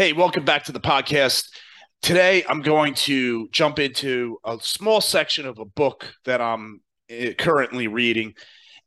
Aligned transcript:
Hey, 0.00 0.14
welcome 0.14 0.46
back 0.46 0.64
to 0.64 0.72
the 0.72 0.80
podcast. 0.80 1.50
Today, 2.00 2.42
I'm 2.48 2.62
going 2.62 2.94
to 2.94 3.50
jump 3.50 3.78
into 3.78 4.38
a 4.46 4.56
small 4.58 5.02
section 5.02 5.44
of 5.44 5.58
a 5.58 5.66
book 5.66 6.14
that 6.24 6.40
I'm 6.40 6.80
eh, 7.10 7.34
currently 7.34 7.86
reading. 7.86 8.32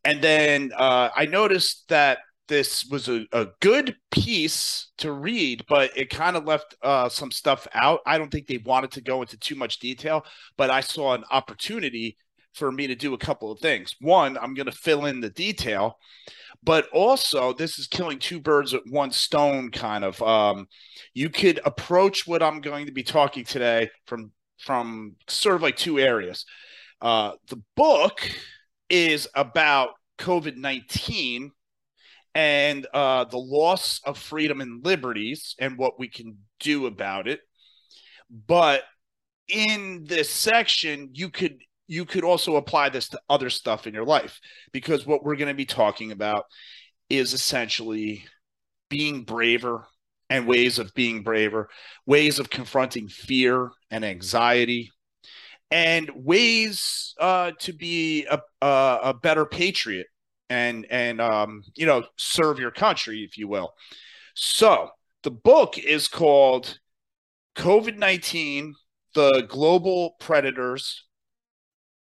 And 0.04 0.24
then 0.24 0.72
uh, 0.76 1.10
I 1.16 1.28
noticed 1.28 1.88
that 1.90 2.18
this 2.48 2.86
was 2.86 3.10
a, 3.10 3.28
a 3.32 3.50
good 3.60 3.96
piece 4.10 4.88
to 4.98 5.12
read, 5.12 5.64
but 5.70 5.96
it 5.96 6.10
kind 6.10 6.36
of 6.36 6.46
left 6.46 6.74
uh, 6.82 7.10
some 7.10 7.30
stuff 7.30 7.68
out. 7.76 8.00
I 8.08 8.18
don't 8.18 8.32
think 8.32 8.48
they 8.48 8.64
wanted 8.66 8.90
to 8.94 9.02
go 9.02 9.22
into 9.22 9.38
too 9.38 9.56
much 9.56 9.78
detail, 9.78 10.26
but 10.58 10.72
I 10.72 10.82
saw 10.82 11.14
an 11.14 11.26
opportunity 11.30 12.18
for 12.54 12.72
me 12.72 12.88
to 12.88 12.96
do 12.96 13.14
a 13.14 13.18
couple 13.18 13.52
of 13.52 13.60
things. 13.60 13.96
One, 14.00 14.38
I'm 14.38 14.54
going 14.54 14.68
to 14.68 14.72
fill 14.72 15.06
in 15.06 15.20
the 15.20 15.30
detail, 15.30 15.98
but 16.64 16.88
also 16.94 17.54
this 17.54 17.80
is 17.80 17.88
killing 17.88 18.20
two 18.20 18.40
birds 18.40 18.74
with 18.74 18.84
one 18.90 19.12
stone 19.12 19.72
kind 19.72 20.04
of. 20.04 20.22
Um, 20.22 20.68
you 21.14 21.30
could 21.30 21.60
approach 21.66 22.28
what 22.28 22.44
I'm 22.44 22.62
going 22.62 22.86
to 22.86 22.92
be 22.92 23.04
talking 23.04 23.44
today 23.44 23.90
from 24.06 24.32
from 24.60 25.16
sort 25.28 25.56
of 25.56 25.62
like 25.62 25.76
two 25.76 26.00
areas. 26.00 26.46
Uh, 27.02 27.34
the 27.50 27.62
book 27.76 28.22
is 28.90 29.28
about 29.36 29.90
COVID 30.20 30.56
19 30.56 31.52
and 32.36 32.88
uh, 32.94 33.26
the 33.26 33.38
loss 33.38 34.00
of 34.06 34.18
freedom 34.18 34.62
and 34.62 34.84
liberties 34.86 35.56
and 35.60 35.78
what 35.78 36.00
we 36.00 36.08
can 36.08 36.38
do 36.60 36.86
about 36.86 37.28
it. 37.28 37.42
But 38.30 38.84
in 39.48 40.06
this 40.06 40.30
section, 40.30 41.10
you 41.14 41.30
could 41.30 41.60
you 41.88 42.06
could 42.06 42.24
also 42.24 42.56
apply 42.56 42.90
this 42.90 43.10
to 43.10 43.20
other 43.30 43.50
stuff 43.50 43.88
in 43.88 43.94
your 43.94 44.06
life 44.06 44.40
because 44.72 45.06
what 45.06 45.24
we're 45.24 45.36
going 45.36 45.50
to 45.50 45.54
be 45.54 45.66
talking 45.66 46.12
about 46.12 46.46
is 47.10 47.34
essentially 47.34 48.26
being 48.90 49.24
braver 49.24 49.86
and 50.30 50.48
ways 50.48 50.80
of 50.80 50.94
being 50.94 51.22
braver, 51.24 51.70
ways 52.06 52.40
of 52.40 52.50
confronting 52.50 53.08
fear 53.08 53.70
and 53.92 54.06
anxiety, 54.06 54.92
and 55.70 56.10
ways 56.16 57.14
uh, 57.20 57.52
to 57.60 57.74
be 57.74 58.26
a, 58.26 58.40
a, 58.62 59.00
a 59.04 59.14
better 59.14 59.46
patriot 59.46 60.08
and 60.50 60.86
and 60.90 61.20
um, 61.20 61.64
you 61.76 61.86
know 61.86 62.04
serve 62.18 62.60
your 62.60 62.72
country, 62.72 63.24
if 63.24 63.38
you 63.38 63.48
will. 63.48 63.74
So 64.36 64.90
the 65.24 65.32
book 65.32 65.78
is 65.78 66.08
called 66.08 66.80
COVID 67.56 67.98
nineteen: 67.98 68.76
The 69.16 69.46
Global 69.50 70.16
Predators 70.20 71.06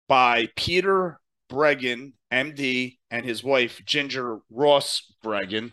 by 0.08 0.48
Peter 0.56 1.20
Breggin, 1.50 2.14
MD, 2.32 2.98
and 3.12 3.26
his 3.26 3.44
wife 3.44 3.82
Ginger 3.86 4.40
Ross 4.50 5.14
Breggin. 5.24 5.72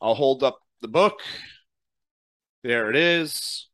I'll 0.00 0.14
hold 0.14 0.42
up 0.42 0.58
the 0.80 0.88
book. 0.88 1.20
There 2.62 2.90
it 2.90 2.96
is. 2.96 3.68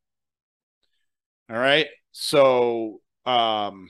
All 1.50 1.56
right. 1.56 1.86
So, 2.12 3.00
um, 3.24 3.88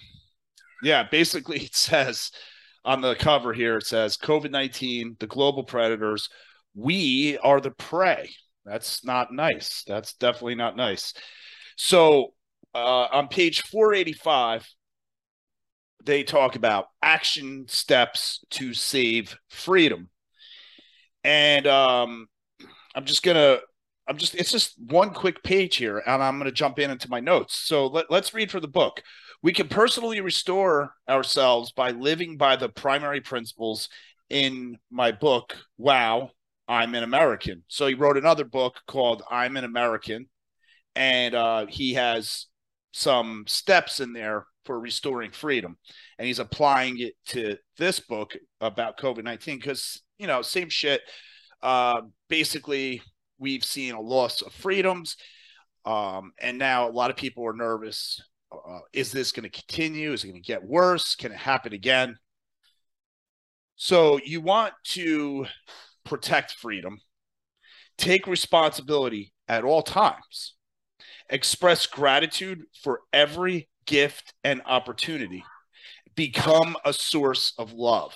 yeah, 0.83 1.05
basically 1.11 1.61
it 1.61 1.75
says 1.75 2.31
on 2.85 3.01
the 3.01 3.15
cover 3.15 3.53
here, 3.53 3.79
it 3.79 3.87
says 3.87 4.17
COVID 4.17 4.51
19, 4.51 5.17
the 5.19 5.27
global 5.27 5.65
predators, 5.65 6.29
we 6.75 7.39
are 7.39 7.61
the 7.61 7.71
prey. 7.73 8.31
That's 8.65 9.05
not 9.05 9.33
nice. 9.33 9.83
That's 9.87 10.15
definitely 10.15 10.55
not 10.55 10.77
nice. 10.77 11.15
So, 11.77 12.35
uh, 12.75 13.09
on 13.11 13.29
page 13.29 13.63
485, 13.63 14.69
they 16.09 16.25
talk 16.25 16.57
about 16.57 16.87
action 17.03 17.67
steps 17.69 18.43
to 18.49 18.73
save 18.73 19.37
freedom. 19.51 20.09
And 21.23 21.67
um, 21.67 22.27
I'm 22.95 23.05
just 23.05 23.23
going 23.23 23.37
to 23.37 23.61
I'm 24.09 24.17
just 24.17 24.35
it's 24.35 24.51
just 24.51 24.73
one 24.81 25.11
quick 25.11 25.43
page 25.43 25.77
here 25.77 25.99
and 25.99 26.23
I'm 26.23 26.39
going 26.39 26.47
to 26.47 26.53
jump 26.53 26.79
in 26.79 26.91
into 26.91 27.11
my 27.11 27.21
notes. 27.21 27.55
So 27.55 27.89
let, 27.89 28.11
let's 28.11 28.33
read 28.33 28.51
for 28.51 28.59
the 28.59 28.67
book. 28.67 29.03
We 29.43 29.53
can 29.53 29.69
personally 29.69 30.23
restore 30.23 30.95
ourselves 31.07 31.73
by 31.73 31.91
living 31.91 32.39
by 32.39 32.57
the 32.57 32.71
primary 32.71 33.21
principles 33.21 33.91
in 34.31 34.79
my 34.91 35.13
book, 35.13 35.57
Wow, 35.77 36.31
I'm 36.67 36.95
an 36.95 37.03
American. 37.03 37.65
So 37.69 37.87
he 37.87 37.93
wrote 37.93 38.17
another 38.17 38.45
book 38.45 38.77
called 38.87 39.23
I'm 39.31 39.59
an 39.59 39.65
American 39.65 40.27
and 40.97 41.35
uh, 41.35 41.67
he 41.67 41.95
has 41.95 42.47
some 42.93 43.45
steps 43.47 44.01
in 44.01 44.15
there 44.15 44.47
for 44.69 44.79
restoring 44.79 45.33
freedom 45.33 45.77
and 46.19 46.27
he's 46.27 46.39
applying 46.39 47.01
it 47.01 47.15
to 47.27 47.57
this 47.79 47.99
book 47.99 48.37
about 48.61 48.99
covid-19 48.99 49.57
because 49.57 50.03
you 50.19 50.27
know 50.27 50.43
same 50.43 50.69
shit 50.69 51.01
uh, 51.63 52.03
basically 52.29 53.03
we've 53.39 53.65
seen 53.65 53.95
a 53.95 54.01
loss 54.01 54.43
of 54.43 54.53
freedoms. 54.53 55.17
Um, 55.85 56.33
and 56.41 56.59
now 56.59 56.89
a 56.89 56.93
lot 56.93 57.11
of 57.11 57.17
people 57.17 57.47
are 57.47 57.55
nervous. 57.55 58.21
Uh, 58.53 58.81
is 58.93 59.13
this 59.13 59.33
going 59.33 59.49
to 59.49 59.61
continue? 59.61 60.13
Is 60.13 60.25
it 60.25 60.29
going 60.29 60.43
to 60.43 60.47
get 60.47 60.65
worse? 60.65 61.15
Can 61.15 61.33
it 61.33 61.39
happen 61.39 61.73
again? 61.73 62.17
So 63.77 64.19
you 64.25 64.41
want 64.41 64.75
to 64.89 65.47
protect 66.05 66.53
freedom, 66.53 66.99
take 67.97 68.27
responsibility 68.27 69.33
at 69.47 69.65
all 69.65 69.83
times, 69.83 70.55
express 71.31 71.87
gratitude 71.87 72.63
for 72.83 73.03
every 73.13 73.69
gift 73.89 74.35
and 74.45 74.63
opportunity, 74.67 75.43
become 76.15 76.77
a 76.85 76.93
source 76.93 77.55
of 77.59 77.73
love. 77.73 78.15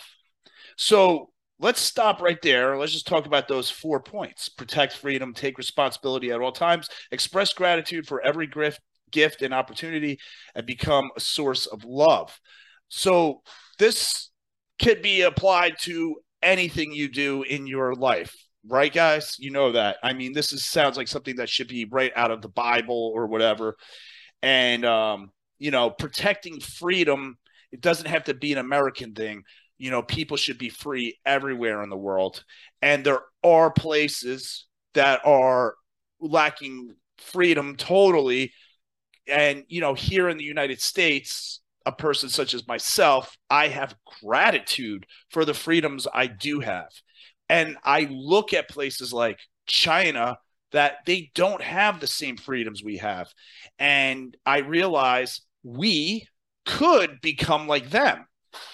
So 0.77 1.31
let's 1.59 1.81
stop 1.81 2.21
right 2.21 2.41
there. 2.43 2.77
Let's 2.77 2.93
just 2.93 3.07
talk 3.07 3.27
about 3.27 3.49
those 3.49 3.71
four 3.71 4.01
points 4.01 4.49
protect 4.49 4.93
freedom, 4.93 5.33
take 5.35 5.59
responsibility 5.59 6.31
at 6.31 6.41
all 6.41 6.53
times, 6.53 6.89
express 7.11 7.53
gratitude 7.53 8.07
for 8.07 8.21
every 8.21 8.47
gift, 8.47 8.81
gift 9.11 9.43
and 9.43 9.55
opportunity, 9.55 10.19
and 10.55 10.67
become 10.67 11.11
a 11.17 11.21
source 11.21 11.67
of 11.67 11.85
love. 11.85 12.39
So, 12.89 13.43
this 13.79 14.31
could 14.81 15.03
be 15.03 15.23
applied 15.23 15.75
to 15.81 16.17
anything 16.43 16.93
you 16.93 17.09
do 17.09 17.43
in 17.43 17.67
your 17.67 17.95
life, 17.95 18.35
right, 18.69 18.93
guys? 18.93 19.37
You 19.39 19.51
know 19.51 19.73
that. 19.73 19.97
I 20.03 20.13
mean, 20.13 20.33
this 20.33 20.53
is 20.53 20.67
sounds 20.67 20.97
like 20.97 21.09
something 21.09 21.37
that 21.37 21.49
should 21.49 21.69
be 21.69 21.87
right 21.91 22.13
out 22.15 22.31
of 22.31 22.43
the 22.43 22.49
Bible 22.49 23.13
or 23.15 23.27
whatever. 23.27 23.77
And, 24.43 24.85
um, 24.85 25.31
you 25.63 25.71
know, 25.71 25.91
protecting 25.91 26.61
freedom, 26.61 27.39
it 27.71 27.81
doesn't 27.81 28.09
have 28.09 28.25
to 28.25 28.35
be 28.35 28.53
an 28.53 28.59
American 28.59 29.15
thing 29.15 29.45
you 29.83 29.91
know, 29.91 30.01
people 30.01 30.37
should 30.37 30.59
be 30.59 30.69
free 30.69 31.19
everywhere 31.27 31.83
in 31.83 31.91
the 31.91 31.97
world. 31.97 32.45
And 32.83 33.05
there 33.05 33.19
are 33.43 33.73
places 33.73 34.67
that 34.95 35.27
are 35.27 35.75
lacking 36.21 36.95
freedom 37.19 37.75
totally. 37.75 38.53
And, 39.27 39.65
you 39.67 39.81
know, 39.81 39.95
here 39.95 40.29
in 40.29 40.37
the 40.37 40.45
United 40.45 40.81
States, 40.81 41.63
a 41.85 41.91
person 41.91 42.29
such 42.29 42.55
as 42.55 42.69
myself, 42.69 43.37
I 43.51 43.67
have 43.67 43.97
gratitude 44.23 45.05
for 45.31 45.45
the 45.45 45.53
freedoms 45.53 46.07
I 46.15 46.29
do 46.29 46.61
have. 46.61 46.91
And 47.49 47.77
I 47.83 48.07
look 48.09 48.55
at 48.55 48.69
places 48.69 49.13
like 49.13 49.41
China 49.67 50.39
that 50.71 50.99
they 51.07 51.33
don't 51.35 51.61
have 51.61 51.99
the 51.99 52.07
same 52.07 52.37
freedoms 52.37 52.85
we 52.85 52.99
have. 52.99 53.33
And 53.81 54.37
I 54.47 54.59
realize 54.59 55.41
we 55.63 56.27
could 56.67 57.21
become 57.21 57.67
like 57.67 57.91
them. 57.91 58.27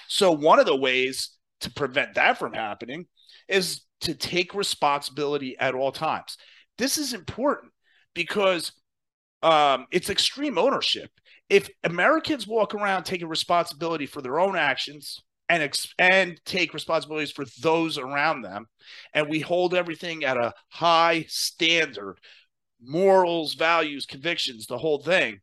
So 0.08 0.32
one 0.32 0.58
of 0.58 0.66
the 0.66 0.76
ways 0.76 1.30
to 1.60 1.70
prevent 1.70 2.14
that 2.14 2.38
from 2.38 2.52
happening 2.52 3.06
is 3.48 3.82
to 4.00 4.14
take 4.14 4.54
responsibility 4.54 5.56
at 5.58 5.74
all 5.74 5.92
times. 5.92 6.36
This 6.76 6.98
is 6.98 7.12
important 7.12 7.72
because 8.14 8.72
um, 9.42 9.86
it's 9.90 10.10
extreme 10.10 10.58
ownership. 10.58 11.10
If 11.48 11.70
Americans 11.84 12.46
walk 12.46 12.74
around 12.74 13.04
taking 13.04 13.28
responsibility 13.28 14.06
for 14.06 14.20
their 14.20 14.38
own 14.38 14.56
actions 14.56 15.22
and 15.48 15.62
ex- 15.62 15.94
and 15.98 16.38
take 16.44 16.74
responsibilities 16.74 17.32
for 17.32 17.46
those 17.62 17.96
around 17.96 18.42
them, 18.42 18.66
and 19.14 19.28
we 19.28 19.40
hold 19.40 19.74
everything 19.74 20.24
at 20.24 20.36
a 20.36 20.52
high 20.68 21.24
standard, 21.28 22.18
morals, 22.82 23.54
values, 23.54 24.04
convictions, 24.04 24.66
the 24.66 24.78
whole 24.78 25.02
thing, 25.02 25.40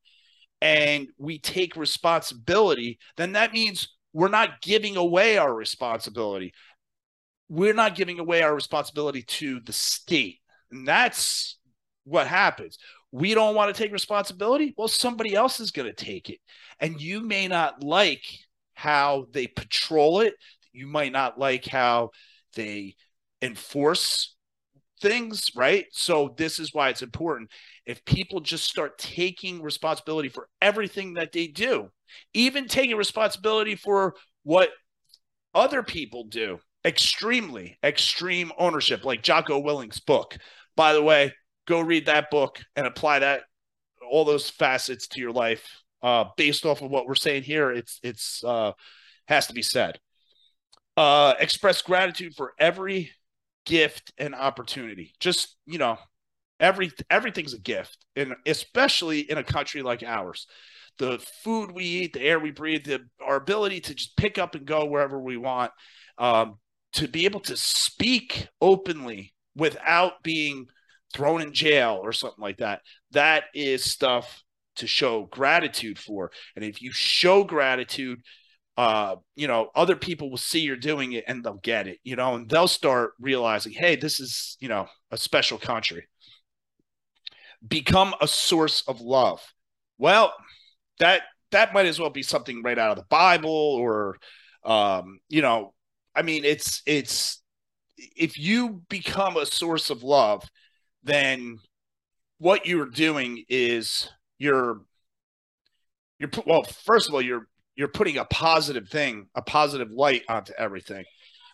and 0.62 1.08
we 1.18 1.40
take 1.40 1.76
responsibility, 1.76 3.00
then 3.18 3.34
that 3.34 3.54
means 3.54 3.90
we're 4.14 4.30
not 4.30 4.62
giving 4.62 4.96
away 4.96 5.38
our 5.38 5.54
responsibility. 5.54 6.54
We're 7.50 7.74
not 7.74 7.96
giving 7.96 8.20
away 8.20 8.42
our 8.42 8.56
responsibility 8.56 9.24
to 9.24 9.60
the 9.60 9.74
state. 9.74 10.40
And 10.72 10.88
that's 10.88 11.58
what 12.06 12.28
happens. 12.28 12.78
We 13.12 13.34
don't 13.34 13.56
want 13.56 13.74
to 13.74 13.82
take 13.82 13.92
responsibility. 13.92 14.74
Well, 14.78 14.88
somebody 14.88 15.36
else 15.36 15.60
is 15.60 15.72
going 15.72 15.88
to 15.88 15.94
take 15.94 16.30
it. 16.30 16.40
And 16.80 17.00
you 17.00 17.22
may 17.22 17.48
not 17.48 17.84
like 17.84 18.24
how 18.74 19.28
they 19.32 19.48
patrol 19.48 20.22
it. 20.22 20.34
You 20.74 20.88
might 20.88 21.12
not 21.12 21.40
like 21.40 21.66
how 21.66 22.12
they 22.56 22.96
enforce 23.42 24.35
things, 25.02 25.52
right? 25.56 25.86
So, 25.92 26.34
this 26.38 26.60
is 26.60 26.74
why 26.74 26.90
it's 26.90 27.02
important. 27.02 27.52
If 27.86 28.04
people 28.06 28.40
just 28.40 28.66
start 28.66 28.98
taking 28.98 29.62
responsibility 29.62 30.30
for 30.30 30.48
everything 30.62 31.14
that 31.16 31.32
they 31.32 31.48
do, 31.48 31.90
even 32.34 32.68
taking 32.68 32.96
responsibility 32.96 33.76
for 33.76 34.16
what 34.44 34.70
other 35.56 35.82
people 35.82 36.26
do. 36.26 36.60
Extremely 36.84 37.80
extreme 37.84 38.52
ownership, 38.60 39.04
like 39.06 39.24
Jocko 39.24 39.58
Willink's 39.58 40.00
book. 40.00 40.38
By 40.76 40.94
the 40.94 41.02
way, 41.02 41.34
go 41.66 41.80
read 41.80 42.06
that 42.06 42.30
book 42.30 42.60
and 42.76 42.86
apply 42.86 43.20
that 43.20 43.42
all 44.12 44.26
those 44.26 44.50
facets 44.50 45.08
to 45.08 45.20
your 45.20 45.32
life 45.32 45.66
uh, 46.04 46.26
based 46.38 46.66
off 46.66 46.84
of 46.84 46.92
what 46.92 47.08
we're 47.08 47.16
saying 47.16 47.42
here. 47.42 47.72
It's 47.72 48.00
it's 48.04 48.44
uh, 48.44 48.74
has 49.28 49.48
to 49.48 49.54
be 49.54 49.64
said. 49.64 49.98
Uh, 50.96 51.34
express 51.40 51.82
gratitude 51.82 52.36
for 52.36 52.54
every 52.60 53.12
gift 53.66 54.14
and 54.18 54.36
opportunity. 54.36 55.14
Just 55.20 55.58
you 55.66 55.78
know, 55.78 55.98
every 56.60 56.92
everything's 57.10 57.54
a 57.54 57.60
gift, 57.60 58.06
and 58.16 58.36
especially 58.46 59.22
in 59.22 59.38
a 59.38 59.44
country 59.44 59.82
like 59.82 60.04
ours. 60.04 60.48
The 60.98 61.20
food 61.44 61.72
we 61.72 61.84
eat, 61.84 62.14
the 62.14 62.22
air 62.22 62.40
we 62.40 62.52
breathe, 62.52 62.86
the, 62.86 63.02
our 63.22 63.36
ability 63.36 63.82
to 63.82 63.96
just 63.96 64.16
pick 64.16 64.38
up 64.38 64.56
and 64.56 64.66
go 64.66 64.86
wherever 64.86 65.20
we 65.20 65.36
want, 65.36 65.72
um, 66.18 66.58
to 66.94 67.10
be 67.10 67.26
able 67.26 67.42
to 67.42 67.58
speak 67.58 68.48
openly 68.62 69.34
without 69.58 70.24
being 70.24 70.68
thrown 71.14 71.42
in 71.42 71.54
jail 71.54 72.00
or 72.02 72.14
something 72.14 72.42
like 72.42 72.58
that. 72.58 72.82
That 73.12 73.44
is 73.54 73.84
stuff 73.84 74.42
to 74.78 74.88
show 74.88 75.24
gratitude 75.32 76.00
for. 76.00 76.32
And 76.56 76.64
if 76.64 76.82
you 76.82 76.92
show 76.94 77.44
gratitude, 77.44 78.22
uh, 78.78 79.16
you 79.36 79.48
know, 79.48 79.70
other 79.76 79.96
people 79.96 80.30
will 80.30 80.38
see 80.38 80.60
you're 80.60 80.76
doing 80.76 81.14
it 81.14 81.24
and 81.28 81.44
they'll 81.44 81.54
get 81.64 81.88
it, 81.88 82.00
you 82.04 82.16
know, 82.16 82.36
and 82.36 82.50
they'll 82.50 82.68
start 82.68 83.12
realizing, 83.20 83.72
hey, 83.72 83.96
this 83.96 84.20
is, 84.20 84.58
you 84.60 84.68
know, 84.68 84.88
a 85.12 85.18
special 85.18 85.58
country. 85.58 86.08
Become 87.66 88.14
a 88.22 88.28
source 88.28 88.84
of 88.88 89.00
love. 89.02 89.42
Well, 89.98 90.34
that 91.00 91.22
that 91.52 91.74
might 91.74 91.86
as 91.86 92.00
well 92.00 92.10
be 92.10 92.22
something 92.22 92.62
right 92.64 92.78
out 92.78 92.92
of 92.92 92.98
the 92.98 93.08
Bible 93.10 93.50
or 93.50 94.18
um, 94.66 95.20
you 95.30 95.42
know, 95.42 95.74
I 96.14 96.24
mean, 96.24 96.44
it's 96.44 96.82
it's 96.86 97.42
if 97.98 98.38
you 98.38 98.82
become 98.90 99.38
a 99.38 99.46
source 99.46 99.90
of 99.90 100.04
love, 100.04 100.44
then 101.04 101.60
what 102.40 102.66
you're 102.66 102.90
doing 102.90 103.44
is 103.48 104.10
you're 104.38 104.82
you're 106.20 106.30
well 106.46 106.64
first 106.64 107.08
of 107.08 107.14
all 107.14 107.22
you're 107.22 107.48
you're 107.76 107.88
putting 107.88 108.18
a 108.18 108.26
positive 108.26 108.90
thing 108.90 109.28
a 109.36 109.42
positive 109.42 109.92
light 109.92 110.24
onto 110.30 110.54
everything 110.58 111.06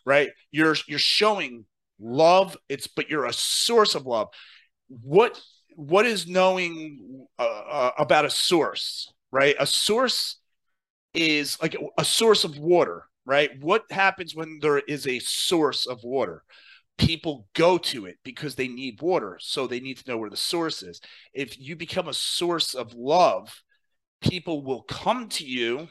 right? 0.05 0.29
You're 0.51 0.75
you're 0.87 0.99
showing 0.99 1.65
love. 1.99 2.57
It's 2.69 2.87
but 2.87 3.09
you're 3.09 3.25
a 3.25 3.33
source 3.33 3.95
of 3.95 4.05
love. 4.05 4.29
What 4.87 5.39
what 5.75 6.05
is 6.05 6.27
knowing 6.27 7.25
uh, 7.39 7.43
uh, 7.43 7.91
about 7.97 8.25
a 8.25 8.29
source 8.29 9.11
right? 9.31 9.55
A 9.59 9.65
source 9.65 10.37
is 11.13 11.61
like 11.61 11.75
a 11.97 12.05
source 12.05 12.43
of 12.43 12.57
water 12.57 13.05
right? 13.25 13.51
What 13.61 13.83
happens 13.91 14.35
when 14.35 14.59
there 14.61 14.79
is 14.79 15.07
a 15.07 15.19
source 15.19 15.85
of 15.85 16.03
water? 16.03 16.43
People 16.97 17.47
go 17.53 17.77
to 17.77 18.05
it 18.05 18.17
because 18.23 18.55
they 18.55 18.67
need 18.67 19.01
water 19.01 19.37
so 19.41 19.65
they 19.65 19.79
need 19.79 19.97
to 19.97 20.09
know 20.09 20.17
where 20.17 20.29
the 20.29 20.37
source 20.37 20.83
is. 20.83 21.01
If 21.33 21.59
you 21.59 21.75
become 21.75 22.07
a 22.07 22.13
source 22.13 22.73
of 22.73 22.93
love 22.93 23.61
people 24.21 24.63
will 24.63 24.83
come 24.83 25.27
to 25.27 25.43
you 25.43 25.87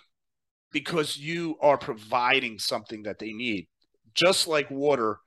because 0.73 1.17
you 1.17 1.57
are 1.61 1.79
providing 1.79 2.59
something 2.59 3.03
that 3.03 3.19
they 3.19 3.33
need 3.33 3.67
just 4.15 4.49
like 4.49 4.71
water 4.71 5.19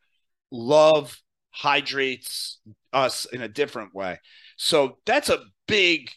love 0.51 1.17
hydrates 1.51 2.59
us 2.91 3.25
in 3.25 3.41
a 3.41 3.47
different 3.47 3.93
way 3.93 4.19
so 4.57 4.97
that's 5.05 5.29
a 5.29 5.43
big 5.67 6.09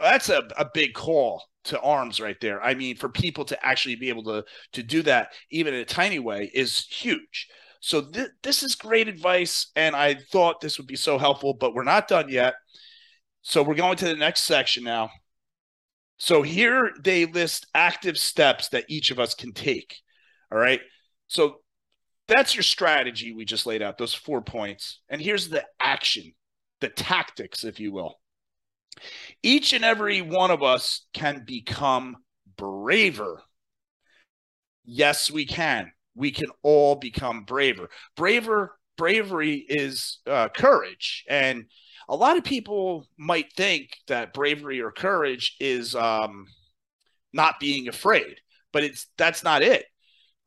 that's 0.00 0.28
a, 0.28 0.42
a 0.56 0.66
big 0.74 0.94
call 0.94 1.42
to 1.64 1.80
arms 1.80 2.20
right 2.20 2.40
there 2.40 2.62
i 2.62 2.74
mean 2.74 2.96
for 2.96 3.08
people 3.08 3.44
to 3.44 3.66
actually 3.66 3.96
be 3.96 4.08
able 4.08 4.24
to 4.24 4.44
to 4.72 4.82
do 4.82 5.02
that 5.02 5.32
even 5.50 5.74
in 5.74 5.80
a 5.80 5.84
tiny 5.84 6.18
way 6.18 6.50
is 6.54 6.86
huge 6.86 7.48
so 7.80 8.02
th- 8.02 8.30
this 8.42 8.62
is 8.62 8.74
great 8.74 9.08
advice, 9.08 9.70
and 9.76 9.94
I 9.94 10.14
thought 10.14 10.60
this 10.60 10.78
would 10.78 10.86
be 10.86 10.96
so 10.96 11.18
helpful, 11.18 11.54
but 11.54 11.74
we're 11.74 11.84
not 11.84 12.08
done 12.08 12.28
yet. 12.28 12.54
So 13.42 13.62
we're 13.62 13.74
going 13.74 13.96
to 13.98 14.04
the 14.06 14.16
next 14.16 14.44
section 14.44 14.84
now. 14.84 15.10
So 16.18 16.42
here 16.42 16.90
they 17.00 17.26
list 17.26 17.66
active 17.74 18.18
steps 18.18 18.68
that 18.70 18.84
each 18.88 19.10
of 19.10 19.18
us 19.18 19.34
can 19.34 19.52
take. 19.52 19.96
All 20.52 20.58
right. 20.58 20.80
So 21.28 21.60
that's 22.26 22.54
your 22.54 22.62
strategy 22.62 23.32
we 23.32 23.44
just 23.44 23.66
laid 23.66 23.82
out, 23.82 23.98
those 23.98 24.14
four 24.14 24.42
points. 24.42 25.00
And 25.08 25.20
here's 25.20 25.48
the 25.48 25.64
action, 25.80 26.32
the 26.80 26.88
tactics, 26.88 27.64
if 27.64 27.80
you 27.80 27.92
will. 27.92 28.18
Each 29.42 29.72
and 29.72 29.84
every 29.84 30.20
one 30.22 30.50
of 30.50 30.62
us 30.62 31.06
can 31.12 31.44
become 31.46 32.16
braver. 32.56 33.42
Yes, 34.84 35.30
we 35.30 35.46
can 35.46 35.92
we 36.18 36.32
can 36.32 36.48
all 36.62 36.96
become 36.96 37.44
braver. 37.44 37.88
Braver 38.16 38.76
bravery 38.96 39.64
is 39.68 40.18
uh, 40.26 40.48
courage, 40.48 41.24
and 41.28 41.66
a 42.08 42.16
lot 42.16 42.38
of 42.38 42.44
people 42.44 43.06
might 43.18 43.52
think 43.54 43.90
that 44.06 44.32
bravery 44.32 44.80
or 44.80 44.90
courage 44.90 45.56
is 45.60 45.94
um, 45.94 46.46
not 47.32 47.60
being 47.60 47.88
afraid, 47.88 48.36
but 48.72 48.82
it's 48.82 49.06
that's 49.16 49.44
not 49.44 49.62
it. 49.62 49.84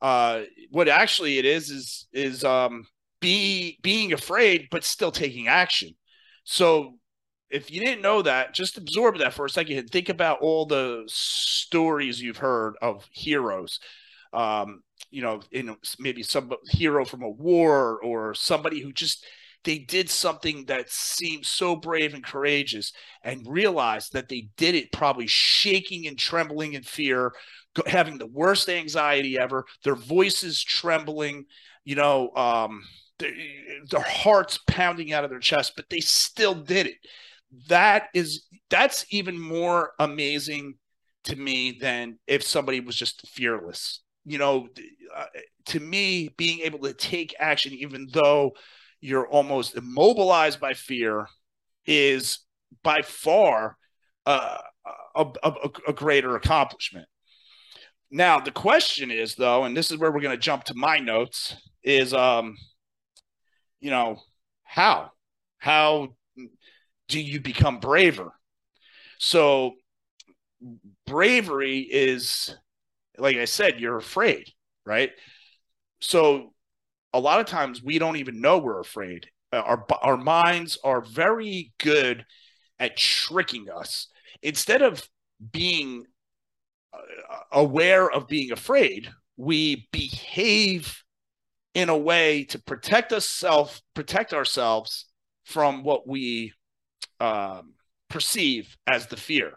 Uh, 0.00 0.42
what 0.70 0.88
actually 0.88 1.38
it 1.38 1.44
is 1.44 1.70
is 1.70 2.08
is 2.12 2.44
um, 2.44 2.84
be 3.20 3.78
being 3.82 4.12
afraid 4.12 4.66
but 4.70 4.84
still 4.84 5.12
taking 5.12 5.48
action. 5.48 5.90
So 6.44 6.98
if 7.50 7.70
you 7.70 7.80
didn't 7.80 8.02
know 8.02 8.22
that, 8.22 8.54
just 8.54 8.78
absorb 8.78 9.18
that 9.18 9.34
for 9.34 9.44
a 9.44 9.50
second 9.50 9.78
and 9.78 9.90
think 9.90 10.08
about 10.08 10.40
all 10.40 10.66
the 10.66 11.04
stories 11.06 12.20
you've 12.20 12.38
heard 12.38 12.74
of 12.82 13.06
heroes. 13.12 13.78
Um, 14.32 14.82
you 15.10 15.20
know, 15.20 15.42
in 15.52 15.76
maybe 15.98 16.22
some 16.22 16.50
hero 16.70 17.04
from 17.04 17.22
a 17.22 17.28
war 17.28 18.00
or 18.02 18.34
somebody 18.34 18.80
who 18.80 18.92
just 18.92 19.26
they 19.64 19.78
did 19.78 20.10
something 20.10 20.64
that 20.66 20.90
seemed 20.90 21.46
so 21.46 21.76
brave 21.76 22.14
and 22.14 22.24
courageous 22.24 22.92
and 23.22 23.46
realized 23.46 24.12
that 24.12 24.28
they 24.28 24.48
did 24.56 24.74
it 24.74 24.92
probably 24.92 25.26
shaking 25.26 26.06
and 26.06 26.18
trembling 26.18 26.72
in 26.74 26.82
fear 26.82 27.32
having 27.86 28.18
the 28.18 28.26
worst 28.26 28.68
anxiety 28.68 29.38
ever 29.38 29.64
their 29.84 29.94
voices 29.94 30.62
trembling 30.62 31.44
you 31.84 31.94
know 31.94 32.30
um, 32.36 32.82
their, 33.18 33.32
their 33.90 34.02
hearts 34.02 34.58
pounding 34.66 35.12
out 35.12 35.24
of 35.24 35.30
their 35.30 35.38
chest 35.38 35.72
but 35.76 35.88
they 35.88 36.00
still 36.00 36.54
did 36.54 36.86
it. 36.86 36.96
That 37.68 38.08
is 38.14 38.46
that's 38.70 39.04
even 39.10 39.38
more 39.38 39.92
amazing 39.98 40.74
to 41.24 41.36
me 41.36 41.78
than 41.80 42.18
if 42.26 42.42
somebody 42.42 42.80
was 42.80 42.96
just 42.96 43.26
fearless. 43.28 44.00
You 44.24 44.38
know, 44.38 44.68
uh, 45.14 45.26
to 45.66 45.80
me, 45.80 46.30
being 46.36 46.60
able 46.60 46.78
to 46.80 46.94
take 46.94 47.34
action, 47.38 47.72
even 47.74 48.08
though 48.12 48.52
you're 49.02 49.26
almost 49.26 49.76
immobilized 49.76 50.58
by 50.60 50.72
fear, 50.72 51.26
is 51.84 52.38
by 52.82 53.02
far 53.02 53.76
uh, 54.24 54.56
a, 55.14 55.26
a, 55.42 55.52
a 55.88 55.92
greater 55.92 56.36
accomplishment. 56.36 57.06
Now, 58.10 58.40
the 58.40 58.50
question 58.50 59.10
is, 59.10 59.34
though, 59.34 59.64
and 59.64 59.76
this 59.76 59.90
is 59.90 59.98
where 59.98 60.10
we're 60.10 60.20
going 60.20 60.36
to 60.36 60.42
jump 60.42 60.64
to 60.64 60.74
my 60.74 60.98
notes, 60.98 61.54
is, 61.82 62.14
um, 62.14 62.56
you 63.80 63.90
know, 63.90 64.18
how? 64.64 65.10
How 65.58 66.14
do 67.08 67.20
you 67.20 67.40
become 67.40 67.80
braver? 67.80 68.32
So, 69.18 69.74
bravery 71.06 71.80
is 71.80 72.54
like 73.18 73.36
I 73.36 73.44
said, 73.44 73.80
you're 73.80 73.96
afraid, 73.96 74.50
right? 74.84 75.10
So 76.00 76.52
a 77.12 77.20
lot 77.20 77.40
of 77.40 77.46
times 77.46 77.82
we 77.82 77.98
don't 77.98 78.16
even 78.16 78.40
know 78.40 78.58
we're 78.58 78.80
afraid. 78.80 79.26
Uh, 79.52 79.56
our 79.56 79.86
our 80.02 80.16
minds 80.16 80.78
are 80.82 81.00
very 81.00 81.72
good 81.78 82.24
at 82.78 82.96
tricking 82.96 83.68
us. 83.70 84.08
Instead 84.42 84.82
of 84.82 85.06
being 85.52 86.04
uh, 86.92 86.98
aware 87.52 88.10
of 88.10 88.28
being 88.28 88.52
afraid, 88.52 89.10
we 89.36 89.88
behave 89.92 91.02
in 91.74 91.88
a 91.88 91.96
way 91.96 92.44
to 92.44 92.58
protect 92.62 93.12
ourselves, 93.12 93.82
protect 93.94 94.32
ourselves 94.34 95.06
from 95.44 95.82
what 95.84 96.06
we 96.06 96.52
um, 97.20 97.74
perceive 98.08 98.76
as 98.86 99.06
the 99.06 99.16
fear. 99.16 99.52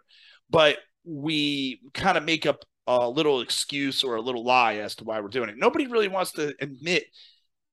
But 0.50 0.78
we 1.04 1.82
kind 1.94 2.18
of 2.18 2.24
make 2.24 2.46
up 2.46 2.64
a 2.88 3.10
little 3.10 3.42
excuse 3.42 4.04
or 4.04 4.16
a 4.16 4.22
little 4.22 4.44
lie 4.44 4.76
as 4.76 4.96
to 4.96 5.04
why 5.04 5.20
we're 5.20 5.28
doing 5.28 5.50
it. 5.50 5.56
Nobody 5.58 5.88
really 5.88 6.08
wants 6.08 6.32
to 6.34 6.54
admit 6.62 7.06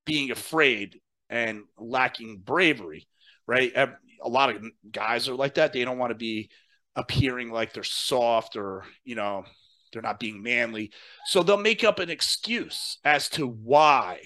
being 0.04 0.30
afraid 0.30 1.00
and 1.28 1.62
lacking 1.78 2.38
bravery, 2.44 3.06
right? 3.46 3.72
A 3.76 4.28
lot 4.28 4.50
of 4.50 4.62
guys 4.90 5.28
are 5.28 5.34
like 5.34 5.54
that. 5.54 5.72
They 5.72 5.84
don't 5.84 5.98
want 5.98 6.10
to 6.10 6.16
be 6.18 6.50
appearing 6.94 7.50
like 7.50 7.72
they're 7.72 7.82
soft 7.82 8.56
or, 8.56 8.84
you 9.04 9.14
know, 9.14 9.44
they're 9.92 10.02
not 10.02 10.20
being 10.20 10.42
manly. 10.42 10.92
So 11.26 11.42
they'll 11.42 11.58
make 11.58 11.84
up 11.84 11.98
an 11.98 12.10
excuse 12.10 12.98
as 13.04 13.28
to 13.30 13.46
why 13.46 14.20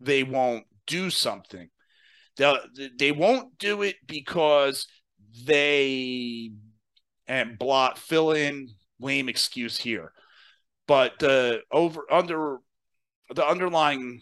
they 0.00 0.22
won't 0.22 0.66
do 0.86 1.10
something. 1.10 1.68
They'll, 2.36 2.58
they 2.98 3.12
won't 3.12 3.58
do 3.58 3.82
it 3.82 3.96
because 4.06 4.86
they 5.44 6.50
and 7.26 7.58
blot 7.58 7.98
fill 7.98 8.32
in 8.32 8.68
lame 8.98 9.28
excuse 9.28 9.76
here 9.76 10.12
but 10.90 11.20
the 11.20 11.60
over 11.70 12.04
under 12.10 12.58
the 13.32 13.46
underlying 13.46 14.20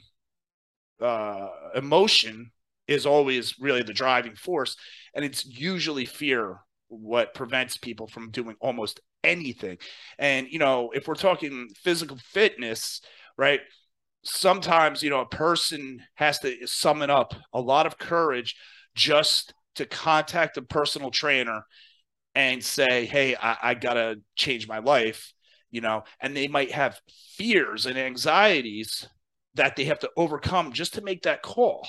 uh, 1.01 1.49
emotion 1.75 2.51
is 2.87 3.07
always 3.07 3.59
really 3.59 3.83
the 3.83 3.93
driving 3.93 4.35
force. 4.35 4.77
And 5.15 5.25
it's 5.25 5.45
usually 5.45 6.07
fear 6.07 6.61
what 6.89 7.35
prevents 7.35 7.77
people 7.77 8.07
from 8.07 8.31
doing 8.31 8.57
almost 8.61 9.01
anything. 9.23 9.79
And, 10.19 10.47
you 10.51 10.59
know, 10.59 10.91
if 10.95 11.07
we're 11.07 11.15
talking 11.15 11.69
physical 11.83 12.17
fitness, 12.17 13.03
right? 13.37 13.61
Sometimes, 14.25 15.03
you 15.03 15.11
know, 15.11 15.21
a 15.21 15.29
person 15.29 16.03
has 16.15 16.39
to 16.41 16.67
summon 16.67 17.11
up 17.11 17.35
a 17.53 17.61
lot 17.61 17.87
of 17.87 17.99
courage 17.99 18.57
just 18.95 19.55
to 19.77 19.87
contact 19.87 20.57
a 20.57 20.63
personal 20.63 21.11
trainer 21.11 21.65
and 22.35 22.63
say, 22.63 23.07
Hey, 23.07 23.37
I, 23.37 23.57
I 23.63 23.75
got 23.75 23.95
to 23.95 24.17
change 24.37 24.69
my 24.69 24.79
life, 24.79 25.33
you 25.71 25.81
know, 25.81 26.05
and 26.21 26.37
they 26.37 26.49
might 26.49 26.73
have 26.73 27.01
fears 27.37 27.87
and 27.87 27.99
anxieties 27.99 29.09
that 29.55 29.77
they 29.77 29.85
have 29.85 29.99
to 30.01 30.11
overcome 30.17 30.73
just 30.73 30.95
to 30.95 31.01
make 31.03 31.23
that 31.23 31.43
call. 31.43 31.87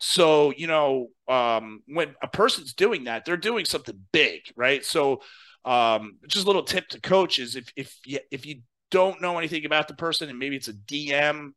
So, 0.00 0.52
you 0.56 0.66
know, 0.66 1.08
um, 1.28 1.82
when 1.86 2.14
a 2.22 2.28
person's 2.28 2.72
doing 2.74 3.04
that, 3.04 3.24
they're 3.24 3.36
doing 3.36 3.64
something 3.64 3.98
big, 4.12 4.40
right? 4.56 4.84
So, 4.84 5.20
um, 5.64 6.18
just 6.26 6.44
a 6.44 6.46
little 6.46 6.62
tip 6.62 6.88
to 6.88 7.00
coaches: 7.00 7.56
if 7.56 7.66
if 7.76 7.98
you, 8.06 8.18
if 8.30 8.46
you 8.46 8.62
don't 8.90 9.20
know 9.20 9.38
anything 9.38 9.66
about 9.66 9.88
the 9.88 9.94
person, 9.94 10.28
and 10.30 10.38
maybe 10.38 10.56
it's 10.56 10.68
a 10.68 10.72
DM 10.72 11.54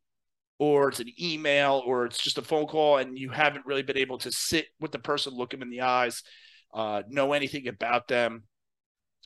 or 0.60 0.90
it's 0.90 1.00
an 1.00 1.12
email 1.20 1.82
or 1.86 2.06
it's 2.06 2.18
just 2.22 2.38
a 2.38 2.42
phone 2.42 2.68
call, 2.68 2.98
and 2.98 3.18
you 3.18 3.30
haven't 3.30 3.66
really 3.66 3.84
been 3.84 3.98
able 3.98 4.18
to 4.20 4.32
sit 4.32 4.68
with 4.80 4.92
the 4.92 5.00
person, 5.00 5.34
look 5.34 5.52
them 5.52 5.62
in 5.62 5.70
the 5.70 5.82
eyes, 5.82 6.24
uh, 6.74 7.04
know 7.08 7.34
anything 7.34 7.68
about 7.68 8.08
them, 8.08 8.44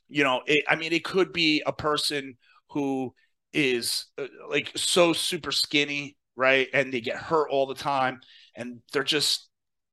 you 0.09 0.23
know, 0.23 0.41
it, 0.45 0.63
I 0.67 0.75
mean, 0.75 0.93
it 0.93 1.03
could 1.03 1.33
be 1.33 1.61
a 1.65 1.73
person 1.73 2.37
who 2.71 3.13
is 3.53 4.05
uh, 4.17 4.27
like 4.49 4.71
so 4.75 5.13
super 5.13 5.51
skinny 5.51 6.17
right? 6.37 6.67
And 6.73 6.93
they 6.93 7.01
get 7.01 7.17
hurt 7.17 7.49
all 7.49 7.65
the 7.65 7.75
time, 7.75 8.21
and 8.55 8.79
they're 8.93 9.03
just 9.03 9.49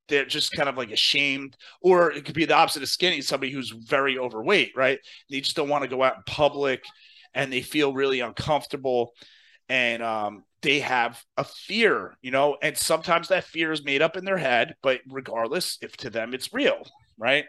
they're 0.07 0.25
just 0.25 0.51
kind 0.53 0.69
of 0.69 0.77
like 0.77 0.91
ashamed. 0.91 1.57
Or 1.81 2.11
it 2.11 2.23
could 2.23 2.35
be 2.35 2.45
the 2.45 2.53
opposite 2.55 2.83
of 2.83 2.89
skinny, 2.89 3.19
somebody 3.21 3.51
who's 3.51 3.71
very 3.71 4.17
overweight, 4.17 4.71
right? 4.77 4.99
They 5.29 5.41
just 5.41 5.55
don't 5.57 5.69
want 5.69 5.83
to 5.83 5.89
go 5.89 6.03
out 6.03 6.17
in 6.17 6.23
public, 6.27 6.83
and 7.33 7.51
they 7.51 7.61
feel 7.61 7.93
really 7.93 8.21
uncomfortable, 8.21 9.11
and 9.67 10.01
um, 10.03 10.43
they 10.61 10.79
have 10.79 11.21
a 11.35 11.43
fear, 11.43 12.15
you 12.21 12.31
know. 12.31 12.55
And 12.61 12.77
sometimes 12.77 13.27
that 13.29 13.43
fear 13.43 13.71
is 13.73 13.83
made 13.83 14.01
up 14.03 14.15
in 14.15 14.23
their 14.23 14.37
head, 14.37 14.75
but 14.83 15.01
regardless, 15.09 15.77
if 15.81 15.97
to 15.97 16.09
them 16.09 16.33
it's 16.33 16.53
real, 16.53 16.83
right? 17.17 17.45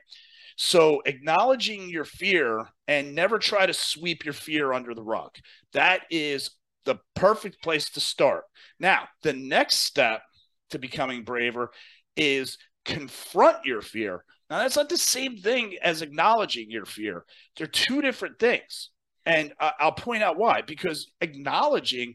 So 0.56 1.02
acknowledging 1.04 1.88
your 1.88 2.04
fear 2.04 2.66
and 2.88 3.14
never 3.14 3.38
try 3.38 3.66
to 3.66 3.74
sweep 3.74 4.24
your 4.24 4.34
fear 4.34 4.72
under 4.72 4.94
the 4.94 5.02
rug. 5.02 5.30
That 5.72 6.02
is 6.10 6.50
the 6.84 6.98
perfect 7.14 7.62
place 7.62 7.90
to 7.90 8.00
start. 8.00 8.44
Now, 8.80 9.08
the 9.22 9.32
next 9.32 9.76
step 9.76 10.22
to 10.70 10.78
becoming 10.78 11.24
braver 11.24 11.70
is 12.16 12.58
confront 12.84 13.64
your 13.64 13.82
fear. 13.82 14.24
Now, 14.48 14.58
that's 14.58 14.76
not 14.76 14.88
the 14.88 14.96
same 14.96 15.36
thing 15.36 15.76
as 15.82 16.02
acknowledging 16.02 16.70
your 16.70 16.86
fear. 16.86 17.24
They're 17.56 17.66
two 17.66 18.00
different 18.00 18.38
things. 18.38 18.90
And 19.26 19.52
I'll 19.58 19.92
point 19.92 20.22
out 20.22 20.38
why. 20.38 20.62
Because 20.62 21.10
acknowledging 21.20 22.14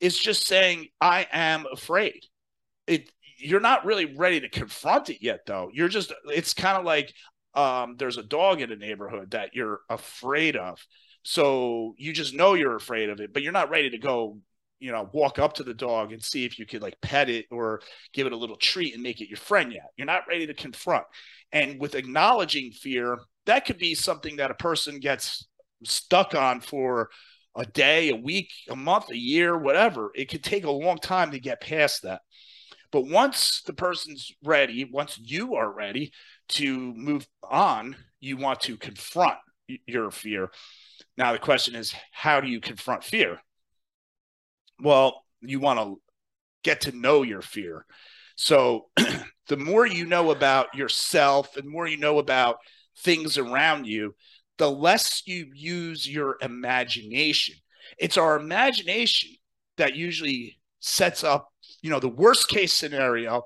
is 0.00 0.16
just 0.16 0.46
saying, 0.46 0.86
I 1.00 1.26
am 1.32 1.66
afraid. 1.72 2.24
It, 2.86 3.10
you're 3.36 3.60
not 3.60 3.84
really 3.84 4.14
ready 4.16 4.40
to 4.40 4.48
confront 4.48 5.10
it 5.10 5.18
yet, 5.20 5.40
though. 5.44 5.70
You're 5.72 5.88
just, 5.88 6.12
it's 6.26 6.54
kind 6.54 6.78
of 6.78 6.84
like 6.84 7.12
um, 7.54 7.96
there's 7.98 8.18
a 8.18 8.22
dog 8.22 8.60
in 8.60 8.72
a 8.72 8.76
neighborhood 8.76 9.32
that 9.32 9.54
you're 9.54 9.80
afraid 9.88 10.56
of. 10.56 10.78
So 11.22 11.94
you 11.98 12.12
just 12.12 12.34
know 12.34 12.54
you're 12.54 12.76
afraid 12.76 13.10
of 13.10 13.20
it, 13.20 13.32
but 13.32 13.42
you're 13.42 13.52
not 13.52 13.70
ready 13.70 13.90
to 13.90 13.98
go, 13.98 14.38
you 14.80 14.90
know, 14.90 15.08
walk 15.12 15.38
up 15.38 15.54
to 15.54 15.62
the 15.62 15.74
dog 15.74 16.12
and 16.12 16.22
see 16.22 16.44
if 16.44 16.58
you 16.58 16.66
could 16.66 16.82
like 16.82 17.00
pet 17.00 17.28
it 17.28 17.46
or 17.50 17.80
give 18.12 18.26
it 18.26 18.32
a 18.32 18.36
little 18.36 18.56
treat 18.56 18.94
and 18.94 19.02
make 19.02 19.20
it 19.20 19.28
your 19.28 19.36
friend 19.36 19.72
yet. 19.72 19.90
You're 19.96 20.06
not 20.06 20.26
ready 20.28 20.46
to 20.46 20.54
confront. 20.54 21.04
And 21.52 21.78
with 21.78 21.94
acknowledging 21.94 22.72
fear, 22.72 23.18
that 23.46 23.66
could 23.66 23.78
be 23.78 23.94
something 23.94 24.36
that 24.36 24.50
a 24.50 24.54
person 24.54 24.98
gets 24.98 25.46
stuck 25.84 26.34
on 26.34 26.60
for 26.60 27.10
a 27.54 27.66
day, 27.66 28.08
a 28.08 28.16
week, 28.16 28.50
a 28.68 28.76
month, 28.76 29.10
a 29.10 29.16
year, 29.16 29.56
whatever. 29.56 30.10
It 30.14 30.30
could 30.30 30.42
take 30.42 30.64
a 30.64 30.70
long 30.70 30.96
time 30.98 31.32
to 31.32 31.38
get 31.38 31.60
past 31.60 32.02
that. 32.02 32.22
But 32.92 33.06
once 33.06 33.62
the 33.62 33.72
person's 33.72 34.30
ready, 34.44 34.84
once 34.84 35.18
you 35.18 35.54
are 35.54 35.72
ready 35.72 36.12
to 36.50 36.94
move 36.94 37.26
on, 37.42 37.96
you 38.20 38.36
want 38.36 38.60
to 38.60 38.76
confront 38.76 39.38
your 39.86 40.10
fear. 40.10 40.50
Now, 41.16 41.32
the 41.32 41.38
question 41.38 41.74
is, 41.74 41.94
how 42.12 42.40
do 42.40 42.48
you 42.48 42.60
confront 42.60 43.02
fear? 43.02 43.40
Well, 44.80 45.24
you 45.40 45.58
want 45.58 45.80
to 45.80 46.00
get 46.62 46.82
to 46.82 46.92
know 46.92 47.22
your 47.22 47.42
fear. 47.42 47.86
So, 48.36 48.88
the 49.48 49.56
more 49.56 49.86
you 49.86 50.06
know 50.06 50.30
about 50.30 50.74
yourself 50.74 51.56
and 51.56 51.68
more 51.68 51.86
you 51.86 51.96
know 51.96 52.18
about 52.18 52.58
things 52.98 53.38
around 53.38 53.86
you, 53.86 54.14
the 54.58 54.70
less 54.70 55.22
you 55.26 55.50
use 55.54 56.08
your 56.08 56.36
imagination. 56.40 57.56
It's 57.98 58.16
our 58.16 58.36
imagination 58.36 59.30
that 59.76 59.96
usually 59.96 60.58
sets 60.80 61.24
up, 61.24 61.51
you 61.82 61.90
know, 61.90 62.00
the 62.00 62.08
worst 62.08 62.48
case 62.48 62.72
scenario. 62.72 63.42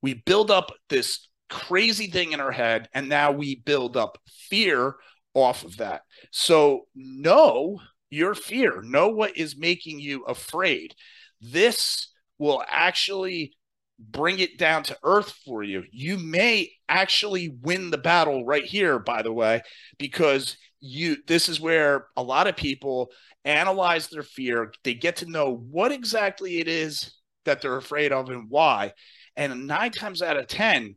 We 0.00 0.14
build 0.14 0.50
up 0.50 0.72
this 0.88 1.28
crazy 1.48 2.06
thing 2.08 2.32
in 2.32 2.40
our 2.40 2.50
head, 2.50 2.88
and 2.94 3.08
now 3.08 3.32
we 3.32 3.56
build 3.56 3.96
up 3.96 4.18
fear 4.48 4.94
off 5.34 5.64
of 5.64 5.76
that. 5.76 6.02
So 6.30 6.86
know 6.94 7.80
your 8.10 8.34
fear, 8.34 8.82
know 8.82 9.08
what 9.08 9.36
is 9.36 9.56
making 9.56 10.00
you 10.00 10.24
afraid. 10.24 10.94
This 11.40 12.08
will 12.38 12.62
actually 12.68 13.54
bring 13.98 14.38
it 14.38 14.58
down 14.58 14.82
to 14.84 14.98
earth 15.04 15.32
for 15.44 15.62
you. 15.62 15.84
You 15.92 16.18
may 16.18 16.72
actually 16.88 17.56
win 17.62 17.90
the 17.90 17.98
battle 17.98 18.44
right 18.44 18.64
here, 18.64 18.98
by 18.98 19.22
the 19.22 19.32
way, 19.32 19.62
because 19.98 20.56
you 20.80 21.16
this 21.26 21.48
is 21.48 21.60
where 21.60 22.06
a 22.16 22.22
lot 22.22 22.48
of 22.48 22.56
people 22.56 23.10
analyze 23.44 24.08
their 24.08 24.24
fear. 24.24 24.72
They 24.82 24.94
get 24.94 25.16
to 25.16 25.30
know 25.30 25.54
what 25.70 25.92
exactly 25.92 26.58
it 26.58 26.68
is 26.68 27.14
that 27.44 27.60
they're 27.60 27.76
afraid 27.76 28.12
of 28.12 28.28
and 28.30 28.48
why. 28.48 28.92
And 29.36 29.66
nine 29.66 29.90
times 29.90 30.22
out 30.22 30.36
of 30.36 30.46
10, 30.46 30.96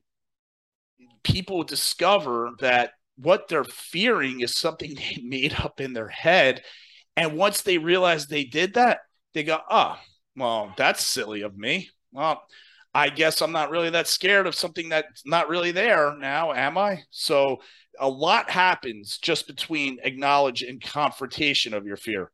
people 1.23 1.63
discover 1.63 2.51
that 2.59 2.91
what 3.17 3.47
they're 3.47 3.63
fearing 3.63 4.41
is 4.41 4.55
something 4.55 4.95
they 4.95 5.21
made 5.23 5.53
up 5.53 5.79
in 5.81 5.93
their 5.93 6.09
head. 6.09 6.63
And 7.17 7.37
once 7.37 7.61
they 7.61 7.77
realize 7.77 8.27
they 8.27 8.43
did 8.43 8.73
that, 8.73 8.99
they 9.33 9.43
go, 9.43 9.59
oh, 9.69 9.97
well, 10.35 10.73
that's 10.77 11.05
silly 11.05 11.41
of 11.41 11.57
me. 11.57 11.89
Well, 12.11 12.41
I 12.93 13.09
guess 13.09 13.41
I'm 13.41 13.51
not 13.51 13.71
really 13.71 13.89
that 13.89 14.07
scared 14.07 14.47
of 14.47 14.55
something 14.55 14.89
that's 14.89 15.25
not 15.25 15.49
really 15.49 15.71
there 15.71 16.15
now, 16.17 16.53
am 16.53 16.77
I? 16.77 17.03
So 17.09 17.57
a 17.99 18.07
lot 18.07 18.49
happens 18.49 19.17
just 19.17 19.47
between 19.47 19.99
acknowledge 20.03 20.61
and 20.61 20.81
confrontation 20.81 21.73
of 21.73 21.85
your 21.85 21.97
fear. 21.97 22.31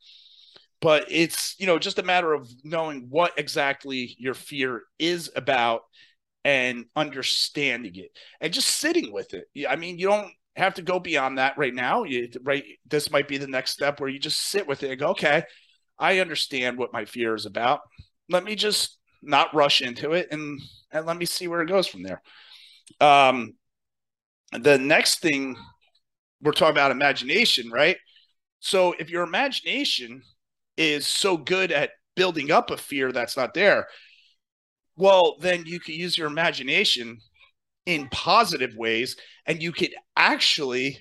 But 0.82 1.06
it's, 1.10 1.56
you 1.60 1.68
know, 1.68 1.78
just 1.78 2.00
a 2.00 2.04
matter 2.04 2.34
of 2.34 2.50
knowing 2.64 3.08
what 3.10 3.38
exactly 3.38 4.16
your 4.18 4.34
fear 4.34 4.82
is 4.98 5.32
about 5.36 5.82
and 6.44 6.86
understanding 6.96 7.96
it 7.96 8.10
and 8.40 8.52
just 8.52 8.68
sitting 8.68 9.14
with 9.14 9.34
it. 9.36 9.46
I 9.70 9.76
mean, 9.76 10.00
you 10.00 10.08
don't 10.08 10.32
have 10.56 10.74
to 10.76 10.82
go 10.82 11.00
beyond 11.00 11.38
that 11.38 11.58
right 11.58 11.74
now. 11.74 12.04
You, 12.04 12.30
right, 12.42 12.64
this 12.90 13.12
might 13.12 13.28
be 13.28 13.38
the 13.38 13.48
next 13.48 13.72
step 13.72 14.00
where 14.00 14.10
you 14.10 14.20
just 14.20 14.42
sit 14.50 14.68
with 14.68 14.82
it 14.84 14.90
and 14.90 15.00
go, 15.00 15.10
okay, 15.10 15.44
I 16.00 16.20
understand 16.20 16.78
what 16.78 16.94
my 16.94 17.06
fear 17.06 17.36
is 17.36 17.46
about. 17.46 17.82
Let 18.28 18.44
me 18.44 18.56
just 18.56 18.98
not 19.22 19.54
rush 19.54 19.82
into 19.82 20.14
it 20.14 20.30
and 20.32 20.60
and 20.92 21.06
let 21.06 21.16
me 21.16 21.26
see 21.26 21.48
where 21.48 21.62
it 21.62 21.70
goes 21.70 21.88
from 21.88 22.02
there. 22.02 22.22
Um, 23.00 23.54
the 24.52 24.78
next 24.80 25.20
thing 25.20 25.56
we're 26.42 26.52
talking 26.54 26.72
about 26.76 26.92
imagination, 26.92 27.70
right? 27.70 27.98
So 28.60 28.94
if 28.98 29.10
your 29.10 29.24
imagination 29.24 30.24
is 30.82 31.06
so 31.06 31.38
good 31.38 31.72
at 31.72 31.92
building 32.16 32.52
up 32.52 32.72
a 32.72 32.78
fear 32.78 33.12
that's 33.12 33.38
not 33.38 33.54
there, 33.54 33.88
well, 34.98 35.38
then 35.40 35.64
you 35.66 35.80
could 35.80 35.96
use 35.96 36.18
your 36.18 36.28
imagination 36.28 37.20
in 37.86 38.08
positive 38.10 38.76
ways 38.76 39.16
and 39.46 39.62
you 39.62 39.72
could 39.72 39.94
actually 40.16 41.00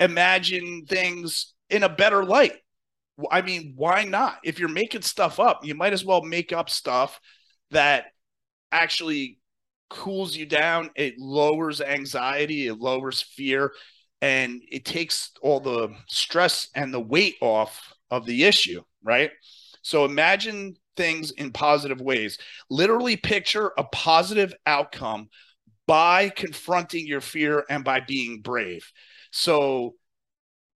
imagine 0.00 0.84
things 0.88 1.54
in 1.70 1.82
a 1.82 1.88
better 1.88 2.24
light. 2.24 2.54
I 3.30 3.42
mean, 3.42 3.74
why 3.76 4.04
not? 4.04 4.38
If 4.44 4.58
you're 4.58 4.68
making 4.68 5.02
stuff 5.02 5.40
up, 5.40 5.64
you 5.64 5.74
might 5.74 5.92
as 5.92 6.04
well 6.04 6.22
make 6.22 6.52
up 6.52 6.68
stuff 6.68 7.18
that 7.70 8.06
actually 8.70 9.38
cools 9.88 10.36
you 10.36 10.46
down. 10.46 10.90
It 10.94 11.14
lowers 11.18 11.80
anxiety, 11.80 12.66
it 12.66 12.78
lowers 12.78 13.22
fear, 13.22 13.72
and 14.20 14.62
it 14.70 14.84
takes 14.84 15.30
all 15.42 15.60
the 15.60 15.94
stress 16.08 16.68
and 16.74 16.92
the 16.92 17.00
weight 17.00 17.36
off 17.40 17.92
of 18.10 18.26
the 18.26 18.44
issue, 18.44 18.82
right? 19.06 19.30
So 19.82 20.04
imagine 20.04 20.74
things 20.96 21.30
in 21.30 21.52
positive 21.52 22.00
ways. 22.00 22.38
Literally 22.68 23.16
picture 23.16 23.72
a 23.78 23.84
positive 23.84 24.52
outcome 24.66 25.28
by 25.86 26.30
confronting 26.30 27.06
your 27.06 27.20
fear 27.20 27.64
and 27.70 27.84
by 27.84 28.00
being 28.00 28.40
brave. 28.40 28.90
So 29.30 29.94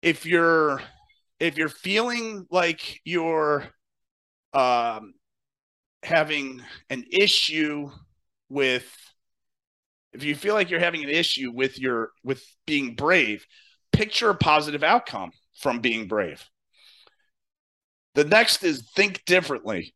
if 0.02 0.26
you're 0.26 0.82
if 1.40 1.56
you're 1.56 1.68
feeling 1.68 2.46
like 2.50 3.00
you're 3.04 3.64
um, 4.52 5.14
having 6.02 6.62
an 6.90 7.04
issue 7.10 7.90
with 8.48 8.86
if 10.12 10.24
you 10.24 10.34
feel 10.34 10.54
like 10.54 10.70
you're 10.70 10.80
having 10.80 11.04
an 11.04 11.10
issue 11.10 11.52
with 11.52 11.78
your 11.78 12.10
with 12.24 12.42
being 12.66 12.94
brave, 12.94 13.46
picture 13.92 14.30
a 14.30 14.34
positive 14.34 14.82
outcome 14.82 15.30
from 15.58 15.80
being 15.80 16.08
brave. 16.08 16.44
The 18.14 18.24
next 18.24 18.64
is 18.64 18.88
think 18.94 19.24
differently. 19.24 19.94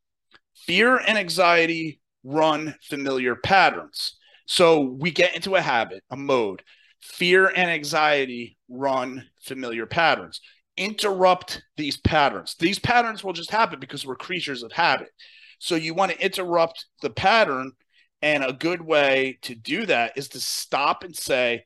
Fear 0.66 0.98
and 0.98 1.18
anxiety 1.18 2.00
run 2.24 2.74
familiar 2.88 3.34
patterns. 3.34 4.16
So 4.46 4.80
we 4.80 5.10
get 5.10 5.34
into 5.34 5.56
a 5.56 5.60
habit, 5.60 6.04
a 6.10 6.16
mode. 6.16 6.62
Fear 7.00 7.48
and 7.48 7.70
anxiety 7.70 8.56
run 8.68 9.24
familiar 9.40 9.86
patterns. 9.86 10.40
Interrupt 10.76 11.62
these 11.76 11.96
patterns. 11.96 12.54
These 12.58 12.78
patterns 12.78 13.24
will 13.24 13.32
just 13.32 13.50
happen 13.50 13.80
because 13.80 14.06
we're 14.06 14.16
creatures 14.16 14.62
of 14.62 14.72
habit. 14.72 15.10
So 15.58 15.74
you 15.74 15.94
want 15.94 16.12
to 16.12 16.24
interrupt 16.24 16.86
the 17.02 17.10
pattern. 17.10 17.72
And 18.20 18.44
a 18.44 18.52
good 18.52 18.80
way 18.80 19.38
to 19.42 19.56
do 19.56 19.84
that 19.86 20.12
is 20.16 20.28
to 20.28 20.40
stop 20.40 21.02
and 21.02 21.14
say, 21.14 21.64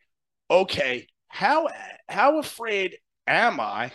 okay, 0.50 1.06
how 1.28 1.68
how 2.08 2.38
afraid 2.38 2.96
am 3.26 3.60
I 3.60 3.92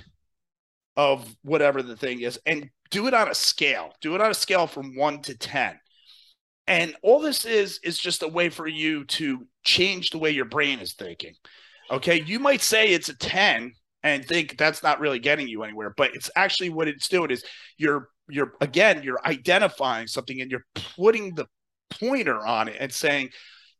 of 0.97 1.35
whatever 1.43 1.81
the 1.81 1.95
thing 1.95 2.21
is? 2.21 2.39
And 2.45 2.69
do 2.89 3.07
it 3.07 3.13
on 3.13 3.29
a 3.29 3.35
scale. 3.35 3.93
Do 4.01 4.15
it 4.15 4.21
on 4.21 4.31
a 4.31 4.35
scale 4.35 4.67
from 4.67 4.95
one 4.95 5.21
to 5.23 5.37
10. 5.37 5.79
And 6.67 6.95
all 7.01 7.19
this 7.19 7.45
is 7.45 7.79
is 7.83 7.97
just 7.97 8.23
a 8.23 8.27
way 8.27 8.49
for 8.49 8.67
you 8.67 9.05
to 9.05 9.47
change 9.63 10.09
the 10.09 10.17
way 10.17 10.31
your 10.31 10.45
brain 10.45 10.79
is 10.79 10.93
thinking. 10.93 11.33
Okay. 11.89 12.21
You 12.21 12.39
might 12.39 12.61
say 12.61 12.89
it's 12.89 13.09
a 13.09 13.17
10 13.17 13.73
and 14.03 14.25
think 14.25 14.57
that's 14.57 14.83
not 14.83 14.99
really 14.99 15.19
getting 15.19 15.47
you 15.47 15.63
anywhere, 15.63 15.93
but 15.95 16.15
it's 16.15 16.29
actually 16.35 16.69
what 16.69 16.87
it's 16.87 17.07
doing 17.07 17.31
is 17.31 17.43
you're 17.77 18.09
you're 18.29 18.53
again, 18.61 19.03
you're 19.03 19.19
identifying 19.25 20.07
something 20.07 20.41
and 20.41 20.49
you're 20.49 20.65
putting 20.95 21.35
the 21.35 21.47
pointer 21.89 22.45
on 22.45 22.67
it 22.67 22.77
and 22.79 22.91
saying, 22.91 23.29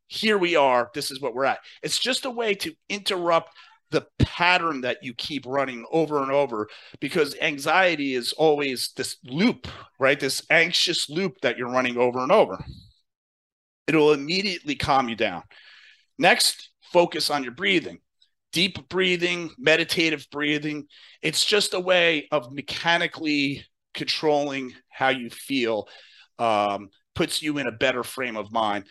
here 0.06 0.36
we 0.36 0.56
are, 0.56 0.90
this 0.94 1.10
is 1.10 1.20
what 1.20 1.34
we're 1.34 1.46
at. 1.46 1.60
It's 1.82 1.98
just 1.98 2.26
a 2.26 2.30
way 2.30 2.54
to 2.56 2.74
interrupt 2.88 3.50
the 3.92 4.06
pattern 4.18 4.80
that 4.80 4.98
you 5.02 5.14
keep 5.14 5.46
running 5.46 5.84
over 5.92 6.22
and 6.22 6.32
over 6.32 6.68
because 7.00 7.36
anxiety 7.40 8.14
is 8.14 8.32
always 8.32 8.90
this 8.96 9.18
loop, 9.24 9.68
right? 10.00 10.18
This 10.18 10.42
anxious 10.50 11.08
loop 11.08 11.40
that 11.42 11.56
you're 11.56 11.70
running 11.70 11.98
over 11.98 12.18
and 12.20 12.32
over. 12.32 12.64
It'll 13.86 14.12
immediately 14.12 14.74
calm 14.74 15.08
you 15.08 15.14
down. 15.14 15.42
Next, 16.18 16.70
focus 16.92 17.30
on 17.30 17.44
your 17.44 17.52
breathing. 17.52 18.00
Deep 18.52 18.88
breathing, 18.88 19.50
meditative 19.58 20.26
breathing. 20.30 20.86
It's 21.20 21.44
just 21.44 21.74
a 21.74 21.80
way 21.80 22.28
of 22.32 22.52
mechanically 22.52 23.64
controlling 23.94 24.72
how 24.88 25.08
you 25.10 25.30
feel, 25.30 25.88
um, 26.38 26.88
puts 27.14 27.42
you 27.42 27.58
in 27.58 27.66
a 27.66 27.72
better 27.72 28.02
frame 28.02 28.36
of 28.36 28.52
mind. 28.52 28.84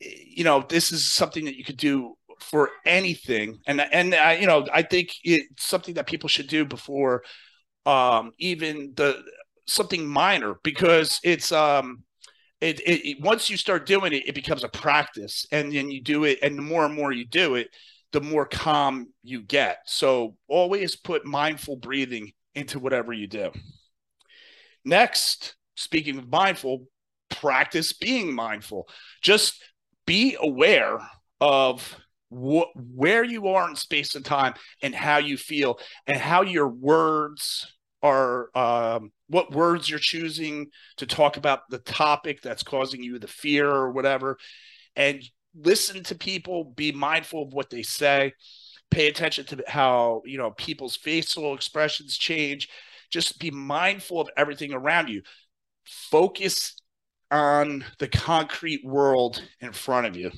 You 0.00 0.44
know, 0.44 0.64
this 0.66 0.92
is 0.92 1.10
something 1.10 1.44
that 1.46 1.56
you 1.56 1.64
could 1.64 1.76
do 1.76 2.16
for 2.40 2.70
anything, 2.84 3.58
and 3.66 3.80
and 3.80 4.14
I, 4.14 4.34
you 4.34 4.46
know, 4.46 4.66
I 4.72 4.82
think 4.82 5.10
it's 5.24 5.66
something 5.66 5.94
that 5.94 6.06
people 6.06 6.28
should 6.28 6.48
do 6.48 6.64
before 6.64 7.22
um, 7.86 8.32
even 8.38 8.92
the 8.96 9.22
something 9.66 10.06
minor 10.06 10.56
because 10.62 11.20
it's 11.24 11.52
um 11.52 12.02
it, 12.60 12.80
it, 12.80 13.08
it, 13.08 13.20
once 13.20 13.50
you 13.50 13.56
start 13.56 13.86
doing 13.86 14.12
it, 14.12 14.26
it 14.28 14.34
becomes 14.34 14.64
a 14.64 14.68
practice, 14.68 15.46
and 15.52 15.72
then 15.72 15.90
you 15.90 16.02
do 16.02 16.24
it, 16.24 16.38
and 16.42 16.56
the 16.56 16.62
more 16.62 16.86
and 16.86 16.94
more 16.94 17.12
you 17.12 17.26
do 17.26 17.54
it, 17.54 17.68
the 18.12 18.20
more 18.20 18.46
calm 18.46 19.08
you 19.22 19.42
get. 19.42 19.78
So 19.86 20.36
always 20.48 20.96
put 20.96 21.26
mindful 21.26 21.76
breathing 21.76 22.32
into 22.54 22.78
whatever 22.78 23.12
you 23.12 23.26
do. 23.26 23.50
Next, 24.84 25.54
speaking 25.74 26.18
of 26.18 26.30
mindful, 26.30 26.86
practice 27.28 27.92
being 27.92 28.34
mindful. 28.34 28.88
Just 29.20 29.62
be 30.06 30.36
aware 30.40 30.98
of 31.40 31.96
wh- 32.30 32.74
where 32.74 33.24
you 33.24 33.48
are 33.48 33.68
in 33.68 33.76
space 33.76 34.14
and 34.14 34.24
time 34.24 34.54
and 34.82 34.94
how 34.94 35.18
you 35.18 35.36
feel 35.36 35.78
and 36.06 36.16
how 36.16 36.42
your 36.42 36.68
words 36.68 37.72
are 38.02 38.50
um, 38.56 39.10
what 39.28 39.52
words 39.52 39.88
you're 39.88 39.98
choosing 39.98 40.68
to 40.96 41.06
talk 41.06 41.36
about 41.36 41.60
the 41.70 41.78
topic 41.78 42.42
that's 42.42 42.62
causing 42.62 43.02
you 43.02 43.18
the 43.18 43.26
fear 43.26 43.68
or 43.68 43.90
whatever. 43.92 44.36
And 44.94 45.22
listen 45.54 46.02
to 46.04 46.14
people 46.14 46.64
be 46.76 46.92
mindful 46.92 47.42
of 47.42 47.52
what 47.52 47.70
they 47.70 47.82
say. 47.82 48.32
Pay 48.90 49.08
attention 49.08 49.46
to 49.46 49.64
how 49.66 50.22
you 50.24 50.38
know 50.38 50.52
people's 50.52 50.96
facial 50.96 51.54
expressions 51.54 52.16
change. 52.16 52.68
Just 53.10 53.40
be 53.40 53.50
mindful 53.50 54.20
of 54.20 54.30
everything 54.36 54.72
around 54.72 55.08
you. 55.08 55.22
Focus 55.84 56.76
on 57.30 57.84
the 57.98 58.08
concrete 58.08 58.84
world 58.84 59.42
in 59.60 59.72
front 59.72 60.06
of 60.06 60.16
you 60.16 60.30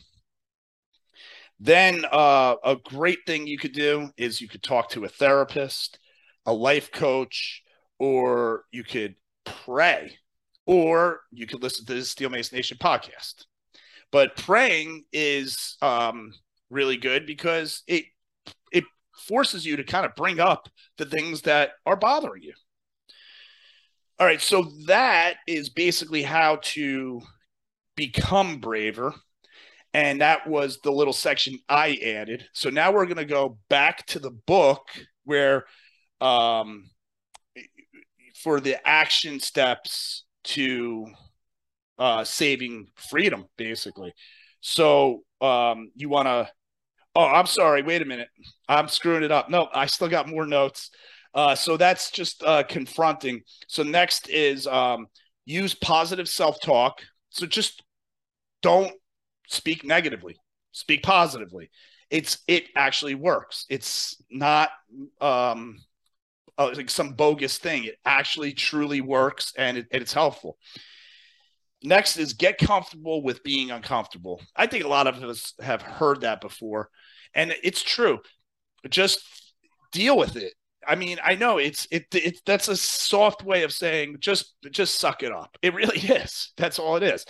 then 1.60 2.04
uh, 2.10 2.54
a 2.64 2.76
great 2.76 3.18
thing 3.26 3.46
you 3.46 3.58
could 3.58 3.72
do 3.72 4.10
is 4.16 4.40
you 4.40 4.48
could 4.48 4.62
talk 4.62 4.90
to 4.90 5.04
a 5.04 5.08
therapist, 5.08 5.98
a 6.46 6.52
life 6.52 6.92
coach, 6.92 7.62
or 7.98 8.64
you 8.70 8.84
could 8.84 9.16
pray, 9.44 10.16
or 10.66 11.20
you 11.32 11.46
could 11.46 11.62
listen 11.62 11.84
to 11.86 11.94
the 11.94 12.04
Steel 12.04 12.30
Mace 12.30 12.52
Nation 12.52 12.78
podcast. 12.80 13.46
But 14.12 14.36
praying 14.36 15.04
is 15.12 15.76
um, 15.82 16.32
really 16.70 16.96
good 16.96 17.26
because 17.26 17.82
it 17.86 18.04
it 18.72 18.84
forces 19.16 19.66
you 19.66 19.76
to 19.76 19.84
kind 19.84 20.06
of 20.06 20.14
bring 20.14 20.38
up 20.38 20.68
the 20.96 21.06
things 21.06 21.42
that 21.42 21.72
are 21.84 21.96
bothering 21.96 22.42
you. 22.42 22.54
All 24.20 24.26
right, 24.26 24.40
so 24.40 24.70
that 24.86 25.34
is 25.46 25.70
basically 25.70 26.22
how 26.22 26.56
to 26.62 27.20
become 27.96 28.58
braver 28.58 29.14
and 29.98 30.20
that 30.20 30.46
was 30.46 30.78
the 30.84 30.92
little 30.92 31.12
section 31.12 31.58
I 31.68 31.98
added. 32.04 32.46
So 32.52 32.70
now 32.70 32.92
we're 32.92 33.06
going 33.06 33.16
to 33.16 33.24
go 33.24 33.58
back 33.68 34.06
to 34.06 34.20
the 34.20 34.30
book 34.30 34.86
where 35.24 35.64
um 36.20 36.88
for 38.42 38.60
the 38.60 38.76
action 38.86 39.40
steps 39.40 40.24
to 40.44 41.06
uh 41.98 42.22
saving 42.22 42.86
freedom 42.94 43.46
basically. 43.56 44.14
So 44.60 45.22
um 45.40 45.90
you 45.96 46.08
want 46.08 46.26
to 46.26 46.48
Oh, 47.16 47.26
I'm 47.26 47.46
sorry. 47.46 47.82
Wait 47.82 48.02
a 48.02 48.04
minute. 48.04 48.28
I'm 48.68 48.86
screwing 48.86 49.24
it 49.24 49.32
up. 49.32 49.50
No, 49.50 49.68
I 49.74 49.86
still 49.86 50.08
got 50.08 50.28
more 50.28 50.46
notes. 50.46 50.90
Uh, 51.34 51.56
so 51.56 51.76
that's 51.76 52.12
just 52.12 52.44
uh, 52.44 52.62
confronting. 52.62 53.40
So 53.66 53.82
next 53.82 54.28
is 54.28 54.68
um, 54.68 55.08
use 55.44 55.74
positive 55.74 56.28
self-talk. 56.28 57.00
So 57.30 57.44
just 57.44 57.82
don't 58.62 58.92
speak 59.48 59.84
negatively, 59.84 60.36
speak 60.72 61.02
positively. 61.02 61.70
It's 62.10 62.38
it 62.46 62.64
actually 62.76 63.16
works. 63.16 63.66
It's 63.68 64.16
not 64.30 64.70
um 65.20 65.78
uh, 66.58 66.72
like 66.74 66.90
some 66.90 67.12
bogus 67.12 67.58
thing. 67.58 67.84
It 67.84 67.96
actually 68.04 68.52
truly 68.52 69.00
works 69.00 69.52
and, 69.56 69.78
it, 69.78 69.86
it's 69.92 70.12
helpful. 70.12 70.58
Next 71.82 72.16
is 72.16 72.32
get 72.32 72.58
comfortable 72.58 73.22
with 73.22 73.44
being 73.44 73.70
uncomfortable. 73.70 74.42
I 74.56 74.66
think 74.66 74.84
a 74.84 74.88
lot 74.88 75.06
of 75.06 75.22
us 75.22 75.54
have 75.60 75.80
heard 75.80 76.22
that 76.22 76.40
before, 76.40 76.90
and 77.34 77.54
it's 77.62 77.82
true. 77.82 78.18
Just 78.90 79.20
deal 79.92 80.18
with 80.18 80.34
it. 80.34 80.54
I 80.86 80.96
mean, 80.96 81.18
I 81.22 81.36
know 81.36 81.58
it's 81.58 81.86
it, 81.92 82.06
it 82.12 82.40
that's 82.44 82.66
a 82.66 82.76
soft 82.76 83.44
way 83.44 83.62
of 83.62 83.72
saying 83.72 84.16
just 84.18 84.54
just 84.72 84.98
suck 84.98 85.22
it 85.22 85.30
up. 85.30 85.56
It 85.62 85.74
really 85.74 85.98
is. 86.16 86.52
That's 86.56 86.80
all 86.80 86.96
it 86.96 87.04
is. 87.04 87.24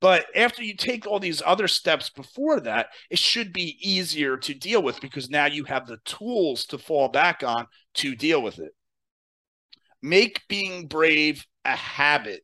But 0.00 0.26
after 0.34 0.62
you 0.62 0.74
take 0.76 1.06
all 1.06 1.20
these 1.20 1.42
other 1.44 1.68
steps 1.68 2.08
before 2.08 2.60
that, 2.60 2.88
it 3.10 3.18
should 3.18 3.52
be 3.52 3.76
easier 3.80 4.38
to 4.38 4.54
deal 4.54 4.82
with 4.82 5.00
because 5.00 5.28
now 5.28 5.46
you 5.46 5.64
have 5.64 5.86
the 5.86 5.98
tools 6.04 6.64
to 6.66 6.78
fall 6.78 7.08
back 7.08 7.42
on 7.42 7.66
to 7.94 8.16
deal 8.16 8.42
with 8.42 8.58
it. 8.58 8.72
Make 10.02 10.40
being 10.48 10.86
brave 10.86 11.46
a 11.66 11.76
habit. 11.76 12.40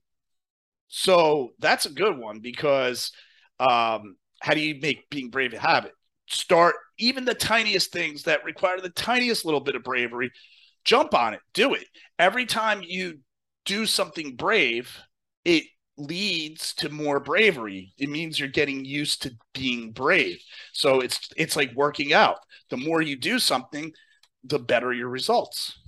So 0.88 1.52
that's 1.58 1.86
a 1.86 1.90
good 1.90 2.18
one 2.18 2.40
because 2.40 3.10
um, 3.58 4.16
how 4.40 4.52
do 4.52 4.60
you 4.60 4.78
make 4.80 5.08
being 5.08 5.30
brave 5.30 5.54
a 5.54 5.58
habit? 5.58 5.92
Start 6.28 6.74
even 6.98 7.24
the 7.24 7.34
tiniest 7.34 7.92
things 7.92 8.24
that 8.24 8.44
require 8.44 8.80
the 8.80 8.90
tiniest 8.90 9.44
little 9.44 9.60
bit 9.60 9.76
of 9.76 9.82
bravery. 9.82 10.30
Jump 10.84 11.14
on 11.14 11.34
it, 11.34 11.40
do 11.54 11.74
it. 11.74 11.86
Every 12.18 12.44
time 12.44 12.82
you 12.82 13.20
do 13.64 13.86
something 13.86 14.36
brave, 14.36 14.94
it 15.44 15.64
leads 15.98 16.74
to 16.74 16.88
more 16.90 17.20
bravery. 17.20 17.92
It 17.98 18.08
means 18.08 18.38
you're 18.38 18.48
getting 18.48 18.84
used 18.84 19.22
to 19.22 19.34
being 19.54 19.92
brave. 19.92 20.42
So 20.72 21.00
it's 21.00 21.30
it's 21.36 21.56
like 21.56 21.72
working 21.74 22.12
out. 22.12 22.38
The 22.70 22.76
more 22.76 23.00
you 23.00 23.16
do 23.16 23.38
something 23.38 23.92
the 24.44 24.58
better 24.58 24.92
your 24.92 25.08
results. 25.08 25.78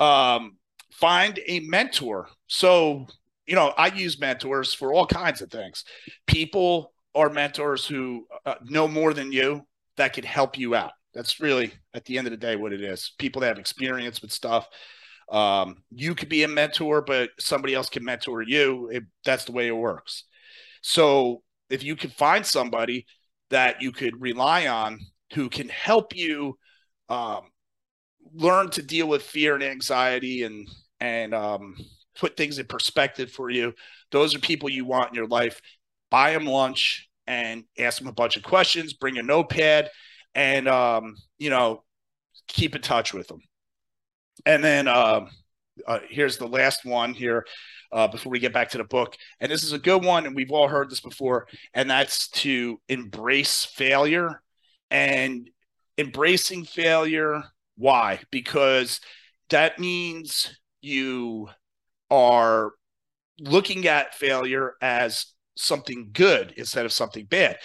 Um 0.00 0.56
find 0.92 1.38
a 1.46 1.60
mentor. 1.60 2.28
So 2.46 3.06
you 3.46 3.54
know 3.54 3.72
i 3.78 3.86
use 3.86 4.20
mentors 4.20 4.74
for 4.74 4.92
all 4.92 5.06
kinds 5.06 5.40
of 5.40 5.50
things. 5.50 5.84
People 6.26 6.92
are 7.14 7.30
mentors 7.30 7.86
who 7.86 8.26
uh, 8.44 8.54
know 8.64 8.86
more 8.86 9.14
than 9.14 9.32
you 9.32 9.66
that 9.96 10.12
could 10.12 10.24
help 10.24 10.58
you 10.58 10.74
out. 10.74 10.92
That's 11.14 11.40
really 11.40 11.72
at 11.94 12.04
the 12.04 12.18
end 12.18 12.26
of 12.26 12.30
the 12.32 12.36
day 12.36 12.56
what 12.56 12.72
it 12.72 12.82
is. 12.82 13.12
People 13.18 13.40
that 13.40 13.48
have 13.48 13.58
experience 13.58 14.20
with 14.22 14.32
stuff 14.32 14.68
um, 15.30 15.82
you 15.90 16.14
could 16.14 16.28
be 16.28 16.42
a 16.42 16.48
mentor, 16.48 17.02
but 17.02 17.30
somebody 17.38 17.74
else 17.74 17.88
can 17.88 18.04
mentor 18.04 18.42
you. 18.42 18.88
It, 18.90 19.04
that's 19.24 19.44
the 19.44 19.52
way 19.52 19.68
it 19.68 19.76
works. 19.76 20.24
So 20.82 21.42
if 21.70 21.82
you 21.82 21.96
can 21.96 22.10
find 22.10 22.44
somebody, 22.44 23.06
that 23.50 23.82
you 23.82 23.92
could 23.92 24.20
rely 24.20 24.66
on 24.66 25.00
who 25.34 25.48
can 25.48 25.68
help 25.68 26.14
you 26.14 26.58
um, 27.08 27.42
learn 28.34 28.70
to 28.70 28.82
deal 28.82 29.08
with 29.08 29.22
fear 29.22 29.54
and 29.54 29.64
anxiety 29.64 30.42
and 30.42 30.68
and 31.00 31.34
um, 31.34 31.76
put 32.16 32.36
things 32.36 32.58
in 32.58 32.66
perspective 32.66 33.30
for 33.30 33.50
you. 33.50 33.72
Those 34.10 34.34
are 34.34 34.40
people 34.40 34.68
you 34.68 34.84
want 34.84 35.10
in 35.10 35.14
your 35.14 35.28
life. 35.28 35.60
Buy 36.10 36.32
them 36.32 36.44
lunch 36.44 37.08
and 37.26 37.64
ask 37.78 37.98
them 37.98 38.08
a 38.08 38.12
bunch 38.12 38.36
of 38.36 38.42
questions. 38.42 38.94
Bring 38.94 39.18
a 39.18 39.22
notepad 39.22 39.90
and 40.34 40.68
um, 40.68 41.16
you 41.38 41.50
know 41.50 41.84
keep 42.48 42.74
in 42.74 42.82
touch 42.82 43.14
with 43.14 43.28
them. 43.28 43.40
And 44.46 44.62
then 44.62 44.88
uh, 44.88 45.26
uh, 45.86 46.00
here's 46.08 46.36
the 46.36 46.46
last 46.48 46.84
one 46.84 47.14
here 47.14 47.46
uh, 47.92 48.08
before 48.08 48.30
we 48.30 48.38
get 48.38 48.52
back 48.52 48.70
to 48.70 48.78
the 48.78 48.84
book. 48.84 49.16
And 49.40 49.50
this 49.50 49.62
is 49.62 49.72
a 49.72 49.78
good 49.78 50.04
one, 50.04 50.26
and 50.26 50.34
we've 50.34 50.50
all 50.50 50.68
heard 50.68 50.90
this 50.90 51.00
before, 51.00 51.46
and 51.74 51.90
that's 51.90 52.28
to 52.28 52.80
embrace 52.88 53.64
failure 53.64 54.42
and 54.90 55.48
embracing 55.96 56.64
failure. 56.64 57.42
Why? 57.76 58.20
Because 58.30 59.00
that 59.50 59.78
means 59.78 60.58
you 60.80 61.48
are 62.10 62.72
looking 63.40 63.86
at 63.86 64.14
failure 64.14 64.74
as 64.82 65.26
something 65.56 66.10
good 66.12 66.54
instead 66.56 66.84
of 66.84 66.92
something 66.92 67.26
bad. 67.26 67.58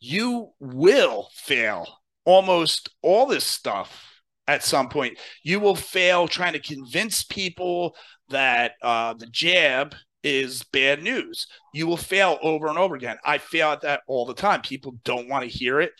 You 0.00 0.50
will 0.58 1.28
fail 1.34 1.86
almost 2.24 2.90
all 3.02 3.26
this 3.26 3.44
stuff 3.44 4.11
at 4.48 4.64
some 4.64 4.88
point. 4.88 5.18
You 5.42 5.60
will 5.60 5.76
fail 5.76 6.28
trying 6.28 6.54
to 6.54 6.58
convince 6.58 7.24
people 7.24 7.96
that 8.28 8.72
uh, 8.82 9.14
the 9.14 9.26
jab 9.26 9.94
is 10.22 10.62
bad 10.72 11.02
news. 11.02 11.46
You 11.74 11.86
will 11.86 11.96
fail 11.96 12.38
over 12.42 12.68
and 12.68 12.78
over 12.78 12.94
again. 12.94 13.16
I 13.24 13.38
fail 13.38 13.70
at 13.70 13.82
that 13.82 14.02
all 14.06 14.26
the 14.26 14.34
time. 14.34 14.60
People 14.62 14.96
don't 15.04 15.28
want 15.28 15.44
to 15.44 15.50
hear 15.50 15.80
it. 15.80 15.92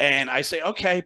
And 0.00 0.30
I 0.30 0.42
say, 0.42 0.60
okay, 0.62 1.02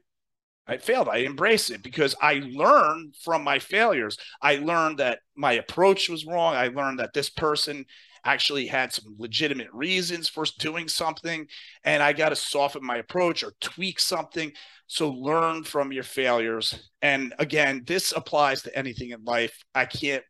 I 0.66 0.76
failed. 0.76 1.08
I 1.08 1.18
embrace 1.18 1.70
it 1.70 1.82
because 1.82 2.14
I 2.20 2.42
learned 2.44 3.16
from 3.22 3.42
my 3.42 3.58
failures. 3.58 4.16
I 4.40 4.56
learned 4.56 4.98
that 4.98 5.20
my 5.36 5.52
approach 5.52 6.08
was 6.08 6.24
wrong. 6.24 6.54
I 6.54 6.68
learned 6.68 7.00
that 7.00 7.14
this 7.14 7.30
person 7.30 7.84
actually 8.24 8.66
had 8.66 8.92
some 8.92 9.14
legitimate 9.18 9.72
reasons 9.72 10.28
for 10.28 10.44
doing 10.58 10.88
something 10.88 11.46
and 11.84 12.02
I 12.02 12.12
got 12.12 12.28
to 12.28 12.36
soften 12.36 12.84
my 12.84 12.96
approach 12.98 13.42
or 13.42 13.52
tweak 13.60 13.98
something. 13.98 14.52
So 14.86 15.10
learn 15.10 15.64
from 15.64 15.92
your 15.92 16.04
failures. 16.04 16.90
And 17.00 17.34
again, 17.38 17.82
this 17.86 18.12
applies 18.12 18.62
to 18.62 18.76
anything 18.78 19.10
in 19.10 19.24
life. 19.24 19.64
I 19.74 19.86
can't 19.86 20.24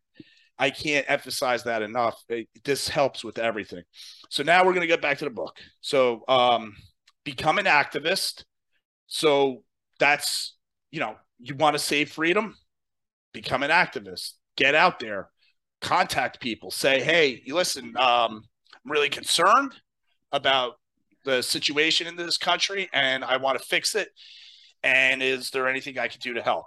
I 0.59 0.71
can't 0.71 1.11
emphasize 1.11 1.65
that 1.65 1.83
enough. 1.83 2.23
It, 2.29 2.49
this 2.65 2.87
helps 2.87 3.25
with 3.25 3.39
everything. 3.39 3.83
So 4.31 4.43
now 4.43 4.65
we're 4.65 4.75
going 4.75 4.83
to 4.83 4.87
get 4.87 5.03
back 5.03 5.19
to 5.19 5.25
the 5.25 5.31
book. 5.31 5.57
So 5.81 6.23
um 6.29 6.75
become 7.25 7.59
an 7.59 7.67
activist. 7.67 8.45
So 9.07 9.65
that's, 9.99 10.57
you 10.91 11.01
know, 11.01 11.17
you 11.39 11.55
want 11.57 11.75
to 11.75 11.79
save 11.79 12.11
freedom, 12.11 12.57
become 13.33 13.63
an 13.63 13.71
activist. 13.71 14.33
Get 14.57 14.75
out 14.75 14.99
there 14.99 15.29
contact 15.83 16.41
people, 16.41 16.71
say, 16.71 17.03
hey, 17.03 17.43
listen, 17.49 17.95
um, 17.99 18.43
I'm 18.85 18.91
really 18.91 19.09
concerned 19.09 19.73
about 20.33 20.75
the 21.25 21.43
situation 21.43 22.07
in 22.07 22.17
this 22.17 22.39
country 22.39 22.89
and 22.93 23.25
I 23.25 23.37
want 23.37 23.59
to 23.59 23.65
fix 23.65 23.95
it. 23.95 24.09
And 24.83 25.23
is 25.23 25.51
there 25.51 25.69
anything 25.69 25.99
I 25.99 26.09
can 26.09 26.21
do 26.21 26.35
to 26.35 26.43
help? 26.43 26.67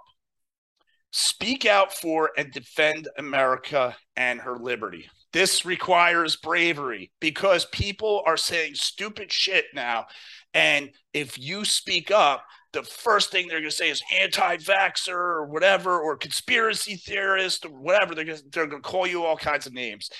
Speak 1.12 1.66
out 1.66 1.92
for 1.92 2.30
and 2.36 2.52
defend 2.52 3.08
America 3.18 3.96
and 4.16 4.40
her 4.40 4.58
liberty. 4.58 5.08
This 5.32 5.64
requires 5.64 6.36
bravery 6.36 7.10
because 7.20 7.66
people 7.66 8.22
are 8.26 8.36
saying 8.36 8.74
stupid 8.74 9.32
shit 9.32 9.66
now. 9.74 10.06
And 10.54 10.90
if 11.12 11.38
you 11.38 11.64
speak 11.64 12.10
up, 12.10 12.44
the 12.76 12.82
first 12.82 13.30
thing 13.30 13.48
they're 13.48 13.60
going 13.60 13.70
to 13.70 13.76
say 13.76 13.88
is 13.88 14.02
anti-vaxxer 14.20 15.08
or 15.08 15.46
whatever, 15.46 15.98
or 15.98 16.14
conspiracy 16.14 16.96
theorist 16.96 17.64
or 17.64 17.70
whatever. 17.70 18.14
They're 18.14 18.26
going 18.26 18.38
they're 18.52 18.66
going 18.66 18.82
to 18.82 18.88
call 18.88 19.06
you 19.06 19.24
all 19.24 19.36
kinds 19.36 19.66
of 19.66 19.72
names. 19.72 20.10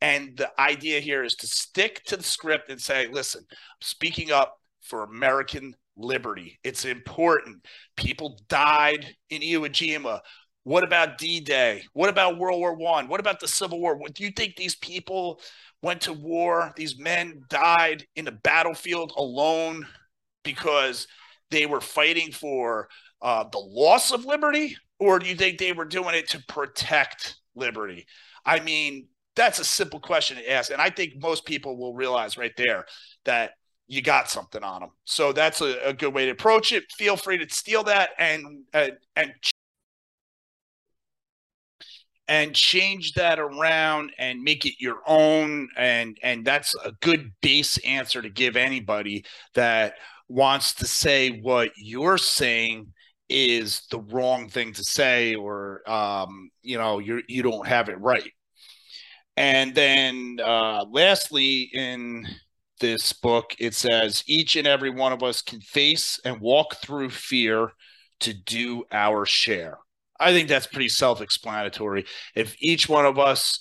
And 0.00 0.36
the 0.36 0.48
idea 0.60 1.00
here 1.00 1.24
is 1.24 1.34
to 1.36 1.48
stick 1.48 2.04
to 2.04 2.16
the 2.16 2.22
script 2.22 2.70
and 2.70 2.80
say, 2.80 3.08
listen, 3.08 3.44
I'm 3.50 3.56
speaking 3.80 4.30
up 4.30 4.58
for 4.80 5.02
American 5.02 5.74
liberty. 5.96 6.60
It's 6.62 6.84
important. 6.84 7.66
People 7.96 8.38
died 8.48 9.16
in 9.30 9.42
Iwo 9.42 9.68
Jima. 9.68 10.20
What 10.62 10.84
about 10.84 11.18
D-Day? 11.18 11.82
What 11.94 12.10
about 12.10 12.38
World 12.38 12.60
War 12.60 12.74
One? 12.74 13.08
What 13.08 13.20
about 13.20 13.40
the 13.40 13.48
Civil 13.48 13.80
War? 13.80 13.96
What, 13.96 14.14
do 14.14 14.22
you 14.22 14.30
think 14.30 14.54
these 14.54 14.76
people 14.76 15.40
went 15.82 16.02
to 16.02 16.12
war? 16.12 16.72
These 16.76 16.96
men 16.96 17.42
died 17.48 18.06
in 18.14 18.28
a 18.28 18.32
battlefield 18.32 19.12
alone 19.16 19.84
because– 20.44 21.08
they 21.50 21.66
were 21.66 21.80
fighting 21.80 22.32
for 22.32 22.88
uh, 23.22 23.44
the 23.50 23.58
loss 23.58 24.12
of 24.12 24.24
liberty, 24.24 24.76
or 24.98 25.18
do 25.18 25.26
you 25.26 25.34
think 25.34 25.58
they 25.58 25.72
were 25.72 25.84
doing 25.84 26.14
it 26.14 26.28
to 26.30 26.42
protect 26.48 27.36
liberty? 27.54 28.06
I 28.44 28.60
mean, 28.60 29.08
that's 29.36 29.58
a 29.58 29.64
simple 29.64 30.00
question 30.00 30.36
to 30.36 30.50
ask, 30.50 30.70
and 30.70 30.80
I 30.80 30.90
think 30.90 31.14
most 31.20 31.44
people 31.44 31.76
will 31.76 31.94
realize 31.94 32.36
right 32.36 32.54
there 32.56 32.86
that 33.24 33.52
you 33.86 34.00
got 34.00 34.30
something 34.30 34.62
on 34.62 34.80
them. 34.80 34.90
So 35.04 35.32
that's 35.32 35.60
a, 35.60 35.88
a 35.88 35.92
good 35.92 36.14
way 36.14 36.26
to 36.26 36.32
approach 36.32 36.72
it. 36.72 36.84
Feel 36.96 37.16
free 37.16 37.38
to 37.38 37.54
steal 37.54 37.84
that 37.84 38.10
and 38.18 38.64
and 38.72 38.92
and 42.26 42.54
change 42.54 43.12
that 43.14 43.38
around 43.38 44.12
and 44.18 44.42
make 44.42 44.64
it 44.64 44.74
your 44.78 44.98
own 45.06 45.68
and 45.76 46.16
and 46.22 46.44
that's 46.44 46.74
a 46.84 46.92
good 47.02 47.32
base 47.42 47.76
answer 47.78 48.22
to 48.22 48.30
give 48.30 48.56
anybody 48.56 49.24
that 49.54 49.94
wants 50.28 50.74
to 50.74 50.86
say 50.86 51.40
what 51.40 51.70
you're 51.76 52.18
saying 52.18 52.92
is 53.28 53.82
the 53.90 54.00
wrong 54.00 54.48
thing 54.48 54.72
to 54.72 54.84
say 54.84 55.34
or 55.34 55.88
um, 55.90 56.50
you 56.62 56.78
know 56.78 56.98
you 56.98 57.22
you 57.28 57.42
don't 57.42 57.66
have 57.66 57.88
it 57.88 58.00
right. 58.00 58.30
And 59.36 59.74
then 59.74 60.38
uh, 60.44 60.84
lastly 60.90 61.70
in 61.72 62.26
this 62.80 63.12
book 63.12 63.54
it 63.58 63.74
says 63.74 64.24
each 64.26 64.56
and 64.56 64.66
every 64.66 64.90
one 64.90 65.12
of 65.12 65.22
us 65.22 65.42
can 65.42 65.60
face 65.60 66.18
and 66.24 66.40
walk 66.40 66.76
through 66.76 67.10
fear 67.10 67.72
to 68.20 68.34
do 68.34 68.84
our 68.92 69.26
share. 69.26 69.78
I 70.20 70.32
think 70.32 70.48
that's 70.48 70.66
pretty 70.66 70.88
self-explanatory. 70.88 72.06
If 72.34 72.54
each 72.60 72.88
one 72.88 73.06
of 73.06 73.18
us 73.18 73.58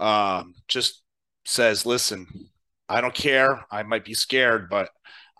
uh, 0.00 0.44
just 0.68 1.02
says 1.44 1.84
listen 1.84 2.26
i 2.88 3.00
don't 3.00 3.14
care. 3.14 3.64
I 3.70 3.82
might 3.82 4.04
be 4.04 4.14
scared 4.14 4.68
but 4.68 4.90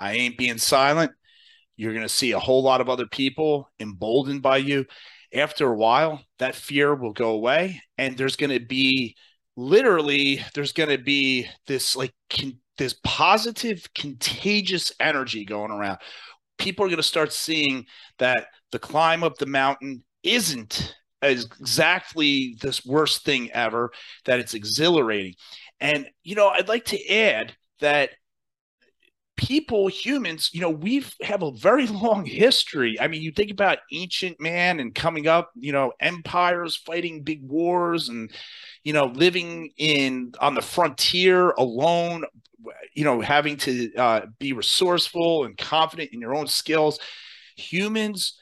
I 0.03 0.15
ain't 0.15 0.37
being 0.37 0.59
silent. 0.59 1.13
You're 1.77 1.93
going 1.93 2.03
to 2.03 2.09
see 2.09 2.33
a 2.33 2.39
whole 2.41 2.63
lot 2.63 2.81
of 2.81 2.89
other 2.89 3.07
people 3.07 3.71
emboldened 3.79 4.43
by 4.43 4.57
you. 4.59 4.85
After 5.33 5.69
a 5.69 5.77
while, 5.77 6.21
that 6.41 6.57
fear 6.57 6.95
will 6.95 7.13
go 7.13 7.31
away, 7.31 7.81
and 7.97 8.19
there's 8.19 8.37
going 8.37 8.51
to 8.51 8.65
be 8.65 9.17
literally 9.57 10.45
there's 10.55 10.73
going 10.73 10.91
to 10.91 10.99
be 10.99 11.47
this 11.67 11.95
like 11.95 12.13
con- 12.31 12.59
this 12.79 12.95
positive 13.05 13.87
contagious 13.95 14.93
energy 14.99 15.45
going 15.45 15.71
around 15.71 15.99
people 16.59 16.85
are 16.85 16.89
going 16.89 16.97
to 16.97 17.03
start 17.03 17.33
seeing 17.33 17.85
that 18.19 18.47
the 18.71 18.79
climb 18.79 19.23
up 19.23 19.37
the 19.37 19.47
mountain 19.47 20.03
isn't 20.23 20.95
exactly 21.21 22.57
this 22.63 22.85
worst 22.85 23.25
thing 23.25 23.51
ever 23.53 23.91
that 24.25 24.41
it's 24.41 24.55
exhilarating 24.55 25.35
and 25.81 26.09
you 26.25 26.35
know 26.35 26.49
i'd 26.49 26.69
like 26.69 26.85
to 26.85 27.09
add 27.09 27.55
that 27.81 28.11
people, 29.43 29.89
humans, 29.89 30.51
you 30.53 30.61
know, 30.61 30.71
we 30.71 31.05
have 31.23 31.43
a 31.43 31.51
very 31.53 31.87
long 32.05 32.25
history. 32.25 32.99
I 33.01 33.09
mean, 33.09 33.23
you 33.23 33.33
think 33.33 33.51
about 33.51 33.79
ancient 33.91 34.41
man 34.41 34.81
and 34.81 34.95
coming 34.95 35.27
up, 35.27 35.51
you 35.57 35.73
know, 35.73 35.93
empires 36.01 36.77
fighting 36.77 37.23
big 37.23 37.43
wars 37.43 38.09
and, 38.09 38.31
you 38.85 38.93
know, 38.93 39.07
living 39.07 39.71
in 39.77 40.33
on 40.41 40.55
the 40.55 40.63
frontier 40.63 41.51
alone, 41.51 42.25
you 42.95 43.05
know, 43.05 43.21
having 43.21 43.57
to 43.59 43.95
uh, 43.97 44.21
be 44.39 44.53
resourceful 44.53 45.45
and 45.45 45.59
confident 45.59 46.11
in 46.13 46.21
your 46.21 46.35
own 46.35 46.47
skills. 46.47 47.01
Humans 47.57 48.39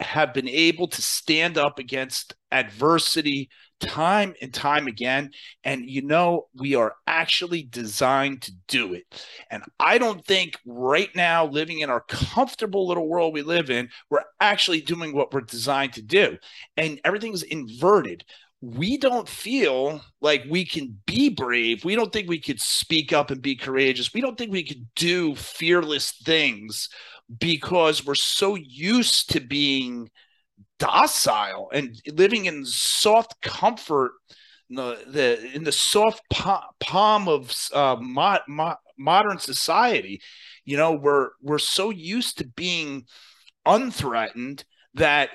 have 0.00 0.34
been 0.34 0.48
able 0.48 0.88
to 0.88 1.02
stand 1.02 1.58
up 1.58 1.78
against 1.78 2.34
adversity 2.52 3.48
time 3.84 4.34
and 4.40 4.52
time 4.52 4.86
again. 4.86 5.30
And 5.62 5.88
you 5.88 6.02
know, 6.02 6.48
we 6.54 6.74
are 6.74 6.94
actually 7.06 7.62
designed 7.62 8.42
to 8.42 8.52
do 8.68 8.94
it. 8.94 9.26
And 9.50 9.62
I 9.78 9.98
don't 9.98 10.24
think 10.24 10.56
right 10.66 11.14
now, 11.14 11.46
living 11.46 11.80
in 11.80 11.90
our 11.90 12.00
comfortable 12.08 12.86
little 12.86 13.08
world 13.08 13.34
we 13.34 13.42
live 13.42 13.70
in, 13.70 13.88
we're 14.10 14.24
actually 14.40 14.80
doing 14.80 15.14
what 15.14 15.32
we're 15.32 15.42
designed 15.42 15.92
to 15.94 16.02
do. 16.02 16.38
And 16.76 17.00
everything's 17.04 17.42
inverted. 17.42 18.24
We 18.60 18.96
don't 18.96 19.28
feel 19.28 20.00
like 20.22 20.44
we 20.48 20.64
can 20.64 20.98
be 21.06 21.28
brave. 21.28 21.84
We 21.84 21.96
don't 21.96 22.12
think 22.12 22.28
we 22.28 22.40
could 22.40 22.60
speak 22.60 23.12
up 23.12 23.30
and 23.30 23.42
be 23.42 23.56
courageous. 23.56 24.14
We 24.14 24.22
don't 24.22 24.38
think 24.38 24.52
we 24.52 24.64
could 24.64 24.86
do 24.94 25.34
fearless 25.34 26.12
things 26.12 26.88
because 27.38 28.04
we're 28.04 28.14
so 28.14 28.54
used 28.54 29.30
to 29.30 29.40
being 29.40 30.10
docile 30.78 31.70
and 31.72 32.00
living 32.12 32.46
in 32.46 32.64
soft 32.64 33.40
comfort 33.42 34.12
in 34.70 34.76
the, 34.76 34.98
the 35.06 35.54
in 35.54 35.64
the 35.64 35.72
soft 35.72 36.22
palm 36.30 37.28
of 37.28 37.54
uh, 37.72 37.96
mo- 38.00 38.38
mo- 38.48 38.76
modern 38.98 39.38
society, 39.38 40.20
you 40.64 40.76
know, 40.76 40.92
we're 40.92 41.30
we're 41.42 41.58
so 41.58 41.90
used 41.90 42.38
to 42.38 42.46
being 42.46 43.04
unthreatened 43.66 44.64
that 44.94 45.30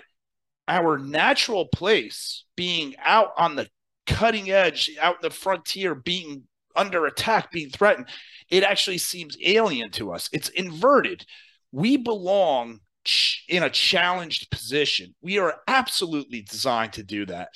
our 0.67 0.97
natural 0.97 1.67
place 1.67 2.45
being 2.56 2.95
out 3.04 3.32
on 3.38 3.56
the 3.56 3.67
cutting 4.06 4.52
edge, 4.52 4.91
out 5.02 5.21
the 5.21 5.30
frontier, 5.30 5.95
being 5.95 6.43
under 6.75 7.06
attack, 7.06 7.52
being 7.52 7.69
threatened, 7.69 8.08
it 8.49 8.63
actually 8.63 8.97
seems 8.97 9.38
alien 9.43 9.91
to 9.91 10.12
us. 10.12 10.30
It's 10.32 10.49
inverted. 10.49 11.25
We 11.71 11.97
belong 11.97 12.80
in 13.47 13.63
a 13.63 13.69
challenged 13.69 14.49
position. 14.51 15.13
We 15.21 15.39
are 15.39 15.62
absolutely 15.67 16.41
designed 16.41 16.93
to 16.93 17.03
do 17.03 17.25
that. 17.27 17.49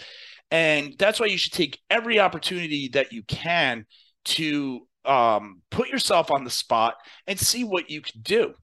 And 0.51 0.95
that's 0.97 1.19
why 1.19 1.25
you 1.27 1.37
should 1.37 1.53
take 1.53 1.79
every 1.89 2.19
opportunity 2.19 2.89
that 2.89 3.11
you 3.11 3.23
can 3.23 3.85
to 4.25 4.87
um, 5.05 5.61
put 5.69 5.89
yourself 5.89 6.31
on 6.31 6.43
the 6.43 6.49
spot 6.49 6.95
and 7.27 7.39
see 7.39 7.63
what 7.63 7.89
you 7.89 8.01
can 8.01 8.21
do. 8.21 8.53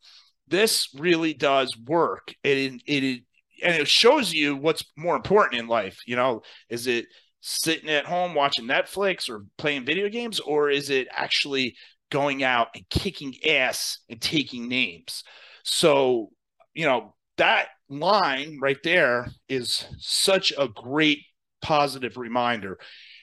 This 0.48 0.88
really 0.96 1.34
does 1.34 1.76
work. 1.86 2.34
It, 2.42 2.80
it, 2.86 3.22
and 3.62 3.74
it 3.76 3.88
shows 3.88 4.32
you 4.32 4.56
what's 4.56 4.84
more 4.96 5.16
important 5.16 5.60
in 5.60 5.68
life. 5.68 5.98
You 6.06 6.16
know, 6.16 6.42
is 6.68 6.86
it 6.86 7.06
sitting 7.40 7.90
at 7.90 8.06
home 8.06 8.34
watching 8.34 8.66
Netflix 8.66 9.28
or 9.28 9.44
playing 9.58 9.84
video 9.84 10.08
games, 10.08 10.40
or 10.40 10.70
is 10.70 10.90
it 10.90 11.08
actually 11.10 11.76
going 12.10 12.42
out 12.42 12.68
and 12.74 12.88
kicking 12.90 13.34
ass 13.46 13.98
and 14.08 14.20
taking 14.20 14.68
names? 14.68 15.24
So, 15.62 16.30
you 16.74 16.86
know, 16.86 17.14
that 17.36 17.68
line 17.88 18.58
right 18.60 18.78
there 18.84 19.28
is 19.48 19.86
such 19.98 20.52
a 20.56 20.68
great 20.68 21.20
positive 21.62 22.16
reminder. 22.16 22.78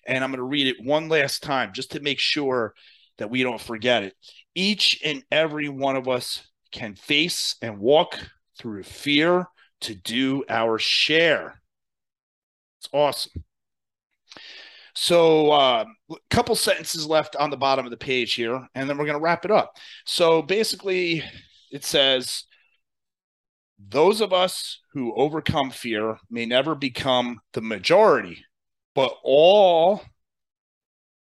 And 0.06 0.24
I'm 0.24 0.32
going 0.32 0.38
to 0.38 0.44
read 0.44 0.68
it 0.68 0.84
one 0.84 1.10
last 1.10 1.44
time 1.44 1.72
just 1.74 1.92
to 1.92 2.00
make 2.00 2.20
sure 2.20 2.74
that 3.18 3.30
we 3.30 3.44
don't 3.44 3.62
forget 3.62 4.04
it. 4.04 4.14
Each 4.56 5.00
and 5.04 5.24
every 5.32 5.70
one 5.70 5.96
of 5.96 6.08
us 6.08 6.48
can 6.72 6.96
face 6.96 7.56
and 7.62 7.80
walk 7.80 8.18
through 8.58 8.84
fear 8.84 9.48
to 9.82 9.96
do 9.96 10.44
our 10.50 10.80
share. 10.80 11.62
It's 12.80 12.90
awesome. 12.92 13.44
So, 14.96 15.52
a 15.52 15.58
uh, 15.60 15.86
couple 16.32 16.56
sentences 16.56 17.06
left 17.06 17.36
on 17.36 17.52
the 17.52 17.58
bottom 17.58 17.86
of 17.86 17.92
the 17.92 17.98
page 17.98 18.34
here, 18.34 18.68
and 18.74 18.90
then 18.90 18.98
we're 18.98 19.06
going 19.06 19.18
to 19.18 19.24
wrap 19.24 19.46
it 19.46 19.52
up. 19.52 19.78
So, 20.06 20.42
basically, 20.42 21.24
it 21.72 21.86
says, 21.86 22.46
Those 23.80 24.22
of 24.22 24.34
us 24.34 24.80
who 24.94 25.16
overcome 25.16 25.70
fear 25.70 26.18
may 26.30 26.46
never 26.46 26.76
become 26.76 27.40
the 27.54 27.62
majority, 27.62 28.44
but 28.96 29.16
all 29.24 30.02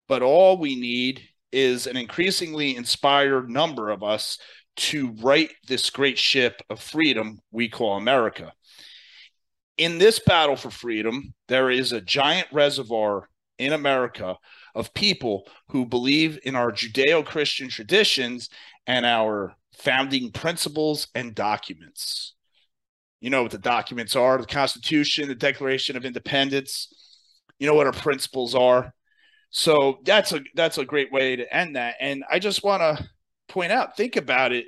but 0.07 0.21
all 0.21 0.57
we 0.57 0.75
need 0.75 1.21
is 1.51 1.87
an 1.87 1.97
increasingly 1.97 2.75
inspired 2.75 3.49
number 3.49 3.89
of 3.89 4.03
us 4.03 4.37
to 4.75 5.11
right 5.21 5.51
this 5.67 5.89
great 5.89 6.17
ship 6.17 6.61
of 6.69 6.79
freedom 6.79 7.39
we 7.51 7.69
call 7.69 7.97
America. 7.97 8.53
In 9.77 9.97
this 9.97 10.19
battle 10.19 10.55
for 10.55 10.69
freedom, 10.69 11.33
there 11.47 11.69
is 11.69 11.91
a 11.91 12.01
giant 12.01 12.47
reservoir 12.51 13.29
in 13.57 13.73
America 13.73 14.37
of 14.75 14.93
people 14.93 15.47
who 15.69 15.85
believe 15.85 16.39
in 16.43 16.55
our 16.55 16.71
Judeo 16.71 17.25
Christian 17.25 17.69
traditions 17.69 18.49
and 18.85 19.05
our 19.05 19.55
founding 19.73 20.31
principles 20.31 21.07
and 21.15 21.33
documents. 21.33 22.34
You 23.25 23.31
know 23.31 23.41
what 23.41 23.51
the 23.53 23.57
documents 23.57 24.15
are 24.15 24.37
the 24.37 24.45
Constitution, 24.45 25.27
the 25.27 25.33
Declaration 25.33 25.97
of 25.97 26.05
Independence. 26.05 26.93
You 27.57 27.65
know 27.65 27.73
what 27.73 27.87
our 27.87 27.91
principles 27.91 28.53
are. 28.53 28.93
So 29.49 29.97
that's 30.05 30.31
a 30.31 30.41
that's 30.53 30.77
a 30.77 30.85
great 30.85 31.11
way 31.11 31.35
to 31.35 31.51
end 31.51 31.75
that. 31.75 31.95
And 31.99 32.23
I 32.31 32.37
just 32.37 32.63
want 32.63 32.81
to 32.81 33.03
point 33.47 33.71
out, 33.71 33.97
think 33.97 34.15
about 34.15 34.51
it. 34.51 34.65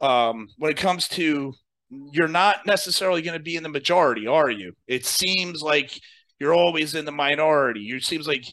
Um, 0.00 0.46
when 0.58 0.70
it 0.70 0.76
comes 0.76 1.08
to 1.08 1.52
you're 1.90 2.28
not 2.28 2.64
necessarily 2.66 3.20
going 3.20 3.36
to 3.36 3.42
be 3.42 3.56
in 3.56 3.64
the 3.64 3.68
majority, 3.68 4.28
are 4.28 4.48
you? 4.48 4.74
It 4.86 5.04
seems 5.04 5.60
like 5.60 6.00
you're 6.38 6.54
always 6.54 6.94
in 6.94 7.04
the 7.04 7.10
minority. 7.10 7.84
It 7.88 8.04
seems 8.04 8.28
like 8.28 8.44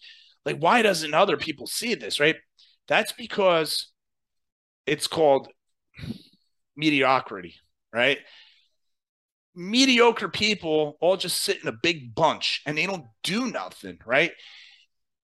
like 0.43 0.58
why 0.58 0.81
doesn't 0.81 1.13
other 1.13 1.38
people 1.38 1.67
see 1.67 1.93
this, 1.93 2.19
right? 2.19 2.38
That's 2.88 3.12
because 3.12 3.91
it's 4.88 5.05
called 5.05 5.49
mediocrity, 6.75 7.53
right? 7.93 8.17
Mediocre 9.55 10.29
people 10.29 10.97
all 10.99 11.17
just 11.17 11.41
sit 11.41 11.61
in 11.61 11.67
a 11.67 11.77
big 11.81 12.13
bunch 12.13 12.61
and 12.65 12.77
they 12.77 12.85
don't 12.85 13.05
do 13.23 13.49
nothing, 13.49 13.97
right? 14.05 14.31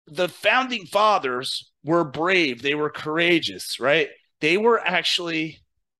The 0.08 0.30
founding 0.30 0.86
fathers 0.86 1.72
were 1.84 2.04
brave, 2.04 2.62
they 2.62 2.76
were 2.76 2.89
courageous, 2.89 3.80
right? 3.80 4.10
They 4.39 4.58
were 4.58 4.80
actually 4.80 5.60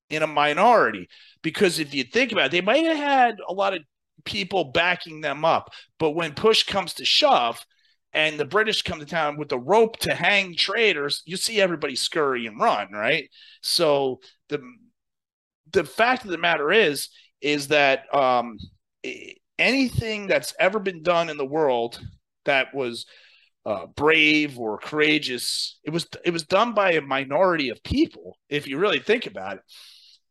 in 0.10 0.24
a 0.24 0.28
minority 0.28 1.08
because 1.42 1.80
if 1.80 1.94
you 1.94 2.04
think 2.04 2.32
about 2.32 2.48
it, 2.48 2.52
they 2.52 2.62
might 2.62 2.86
have 2.86 2.98
had 2.98 3.36
a 3.48 3.54
lot 3.54 3.74
of 3.74 3.82
people 4.26 4.66
backing 4.66 5.22
them 5.22 5.46
up. 5.46 5.72
But 5.98 6.12
when 6.12 6.34
push 6.34 6.64
comes 6.64 6.94
to 6.96 7.06
shove 7.06 7.64
and 8.14 8.40
the 8.40 8.46
British 8.46 8.82
come 8.82 9.00
to 9.00 9.06
town 9.06 9.38
with 9.38 9.50
the 9.50 9.60
rope 9.60 9.98
to 10.00 10.14
hang 10.14 10.56
traitors, 10.56 11.24
you 11.26 11.38
see 11.38 11.62
everybody 11.62 11.96
scurry 11.96 12.46
and 12.46 12.60
run, 12.60 12.92
right? 12.92 13.30
So 13.62 14.20
the 14.50 14.62
the 15.72 15.84
fact 15.86 16.26
of 16.26 16.32
the 16.32 16.38
matter 16.38 16.72
is 16.72 17.10
is 17.42 17.70
that 17.70 18.14
um, 18.14 18.58
anything 19.58 20.28
that's 20.28 20.54
ever 20.60 20.80
been 20.80 21.04
done 21.04 21.30
in 21.30 21.38
the 21.38 21.46
world 21.46 22.00
that 22.46 22.74
was 22.74 23.06
uh, 23.66 23.86
brave 23.96 24.58
or 24.58 24.78
courageous, 24.78 25.80
it 25.84 25.92
was 25.92 26.08
it 26.26 26.32
was 26.32 26.44
done 26.44 26.74
by 26.74 26.94
a 26.94 27.02
minority 27.02 27.70
of 27.70 27.84
people. 27.84 28.38
If 28.50 28.68
you 28.68 28.78
really 28.78 29.00
think 29.00 29.26
about 29.26 29.58
it, 29.58 29.64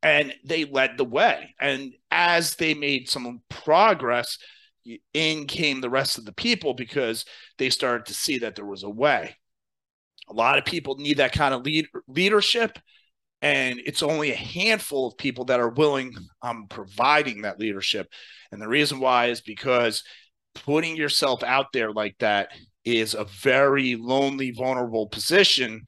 and 0.03 0.35
they 0.45 0.65
led 0.65 0.97
the 0.97 1.05
way. 1.05 1.55
And 1.61 1.93
as 2.11 2.57
they 2.57 2.75
made 2.75 3.09
some 3.09 3.43
progress, 3.49 4.39
in 5.13 5.47
came 5.47 5.81
the 5.81 5.91
rest 5.91 6.19
of 6.19 6.25
the 6.25 6.33
people 6.33 6.75
because 6.75 7.25
they 7.59 7.71
started 7.71 8.07
to 8.07 8.15
see 8.15 8.39
that 8.39 8.57
there 8.57 8.65
was 8.65 8.83
a 8.83 8.91
way. 8.91 9.37
A 10.29 10.33
lot 10.33 10.59
of 10.59 10.65
people 10.65 10.97
need 10.97 11.19
that 11.19 11.33
kind 11.33 11.53
of 11.53 11.65
lead, 11.65 11.87
leadership, 12.09 12.79
and 13.43 13.81
it's 13.85 14.03
only 14.03 14.33
a 14.33 14.37
handful 14.37 15.07
of 15.07 15.17
people 15.17 15.45
that 15.47 15.61
are 15.61 15.71
willing 15.71 16.13
um 16.43 16.67
providing 16.69 17.43
that 17.43 17.59
leadership. 17.59 18.09
And 18.53 18.61
the 18.61 18.69
reason 18.69 19.01
why 19.01 19.27
is 19.27 19.41
because 19.41 20.03
putting 20.55 20.97
yourself 20.97 21.43
out 21.43 21.67
there 21.73 21.93
like 21.93 22.17
that 22.19 22.51
is 22.85 23.15
a 23.15 23.25
very 23.25 23.97
lonely, 23.97 24.51
vulnerable 24.51 25.09
position 25.09 25.87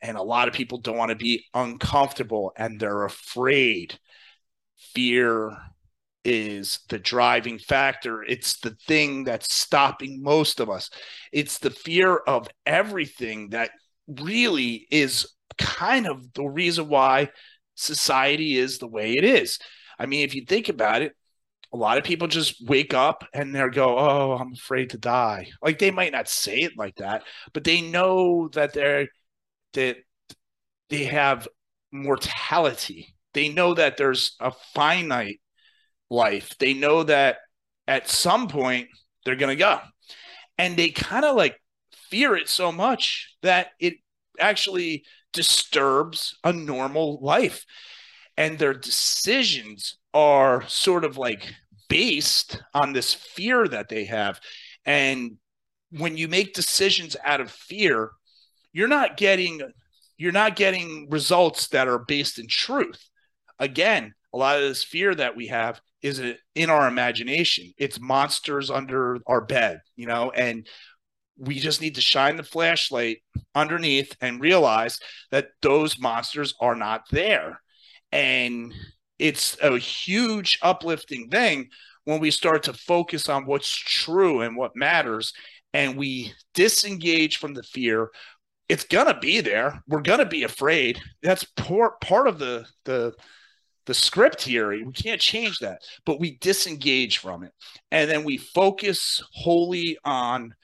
and 0.00 0.16
a 0.18 0.22
lot 0.22 0.48
of 0.48 0.54
people 0.54 0.78
don't 0.78 0.98
want 0.98 1.10
to 1.10 1.16
be 1.16 1.46
uncomfortable 1.54 2.52
and 2.56 2.78
they're 2.78 3.04
afraid. 3.04 3.98
Fear 4.94 5.56
is 6.24 6.80
the 6.88 6.98
driving 6.98 7.58
factor. 7.58 8.22
It's 8.22 8.60
the 8.60 8.76
thing 8.86 9.24
that's 9.24 9.54
stopping 9.54 10.22
most 10.22 10.60
of 10.60 10.70
us. 10.70 10.90
It's 11.32 11.58
the 11.58 11.70
fear 11.70 12.16
of 12.16 12.48
everything 12.66 13.50
that 13.50 13.70
really 14.06 14.86
is 14.90 15.26
kind 15.58 16.06
of 16.06 16.32
the 16.34 16.44
reason 16.44 16.88
why 16.88 17.30
society 17.74 18.56
is 18.56 18.78
the 18.78 18.88
way 18.88 19.16
it 19.16 19.24
is. 19.24 19.58
I 19.98 20.06
mean, 20.06 20.24
if 20.24 20.34
you 20.34 20.44
think 20.44 20.68
about 20.68 21.02
it, 21.02 21.14
a 21.72 21.76
lot 21.76 21.98
of 21.98 22.04
people 22.04 22.28
just 22.28 22.64
wake 22.68 22.94
up 22.94 23.24
and 23.34 23.54
they 23.54 23.68
go, 23.68 23.98
"Oh, 23.98 24.32
I'm 24.38 24.52
afraid 24.52 24.90
to 24.90 24.98
die." 24.98 25.50
Like 25.62 25.78
they 25.78 25.90
might 25.90 26.12
not 26.12 26.28
say 26.28 26.60
it 26.60 26.78
like 26.78 26.96
that, 26.96 27.24
but 27.52 27.64
they 27.64 27.80
know 27.80 28.48
that 28.54 28.72
they're 28.74 29.08
that 29.74 29.96
they 30.90 31.04
have 31.04 31.48
mortality. 31.92 33.14
They 33.34 33.48
know 33.48 33.74
that 33.74 33.96
there's 33.96 34.36
a 34.40 34.52
finite 34.74 35.40
life. 36.10 36.56
They 36.58 36.74
know 36.74 37.02
that 37.04 37.38
at 37.86 38.08
some 38.08 38.48
point 38.48 38.88
they're 39.24 39.36
going 39.36 39.56
to 39.56 39.62
go. 39.62 39.80
And 40.58 40.76
they 40.76 40.90
kind 40.90 41.24
of 41.24 41.36
like 41.36 41.60
fear 42.10 42.36
it 42.36 42.48
so 42.48 42.70
much 42.72 43.36
that 43.42 43.68
it 43.80 43.94
actually 44.38 45.04
disturbs 45.34 46.38
a 46.44 46.52
normal 46.52 47.18
life. 47.20 47.66
And 48.36 48.58
their 48.58 48.74
decisions 48.74 49.98
are 50.14 50.66
sort 50.66 51.04
of 51.04 51.18
like 51.18 51.52
based 51.88 52.62
on 52.72 52.92
this 52.92 53.12
fear 53.12 53.68
that 53.68 53.88
they 53.88 54.06
have. 54.06 54.40
And 54.86 55.36
when 55.90 56.16
you 56.16 56.28
make 56.28 56.54
decisions 56.54 57.16
out 57.24 57.40
of 57.40 57.50
fear, 57.50 58.10
you're 58.72 58.88
not 58.88 59.16
getting 59.16 59.60
you're 60.16 60.32
not 60.32 60.56
getting 60.56 61.08
results 61.10 61.68
that 61.68 61.88
are 61.88 61.98
based 61.98 62.38
in 62.38 62.46
truth. 62.46 63.08
Again, 63.58 64.14
a 64.32 64.36
lot 64.36 64.56
of 64.56 64.62
this 64.62 64.84
fear 64.84 65.14
that 65.14 65.36
we 65.36 65.48
have 65.48 65.80
is 66.02 66.22
in 66.54 66.70
our 66.70 66.86
imagination. 66.86 67.72
It's 67.78 68.00
monsters 68.00 68.70
under 68.70 69.18
our 69.26 69.40
bed, 69.40 69.80
you 69.96 70.06
know, 70.06 70.30
and 70.30 70.66
we 71.36 71.58
just 71.58 71.80
need 71.80 71.96
to 71.96 72.00
shine 72.00 72.36
the 72.36 72.42
flashlight 72.42 73.18
underneath 73.54 74.16
and 74.20 74.40
realize 74.40 74.98
that 75.30 75.48
those 75.62 75.98
monsters 75.98 76.54
are 76.60 76.76
not 76.76 77.02
there. 77.10 77.60
And 78.12 78.72
it's 79.18 79.56
a 79.62 79.78
huge 79.78 80.58
uplifting 80.62 81.28
thing 81.28 81.68
when 82.04 82.20
we 82.20 82.30
start 82.30 82.64
to 82.64 82.72
focus 82.72 83.28
on 83.28 83.46
what's 83.46 83.74
true 83.74 84.42
and 84.42 84.56
what 84.56 84.76
matters 84.76 85.32
and 85.72 85.96
we 85.96 86.32
disengage 86.54 87.38
from 87.38 87.54
the 87.54 87.62
fear 87.62 88.10
it's 88.68 88.84
gonna 88.84 89.18
be 89.18 89.40
there. 89.40 89.82
We're 89.86 90.00
gonna 90.00 90.26
be 90.26 90.44
afraid. 90.44 91.00
That's 91.22 91.44
part 91.44 92.00
part 92.00 92.28
of 92.28 92.38
the 92.38 92.66
the 92.84 93.12
the 93.86 93.94
script 93.94 94.42
here. 94.42 94.70
We 94.70 94.92
can't 94.92 95.20
change 95.20 95.58
that, 95.58 95.82
but 96.06 96.18
we 96.18 96.38
disengage 96.38 97.18
from 97.18 97.44
it, 97.44 97.52
and 97.90 98.10
then 98.10 98.24
we 98.24 98.38
focus 98.38 99.22
wholly 99.32 99.98
on 100.04 100.54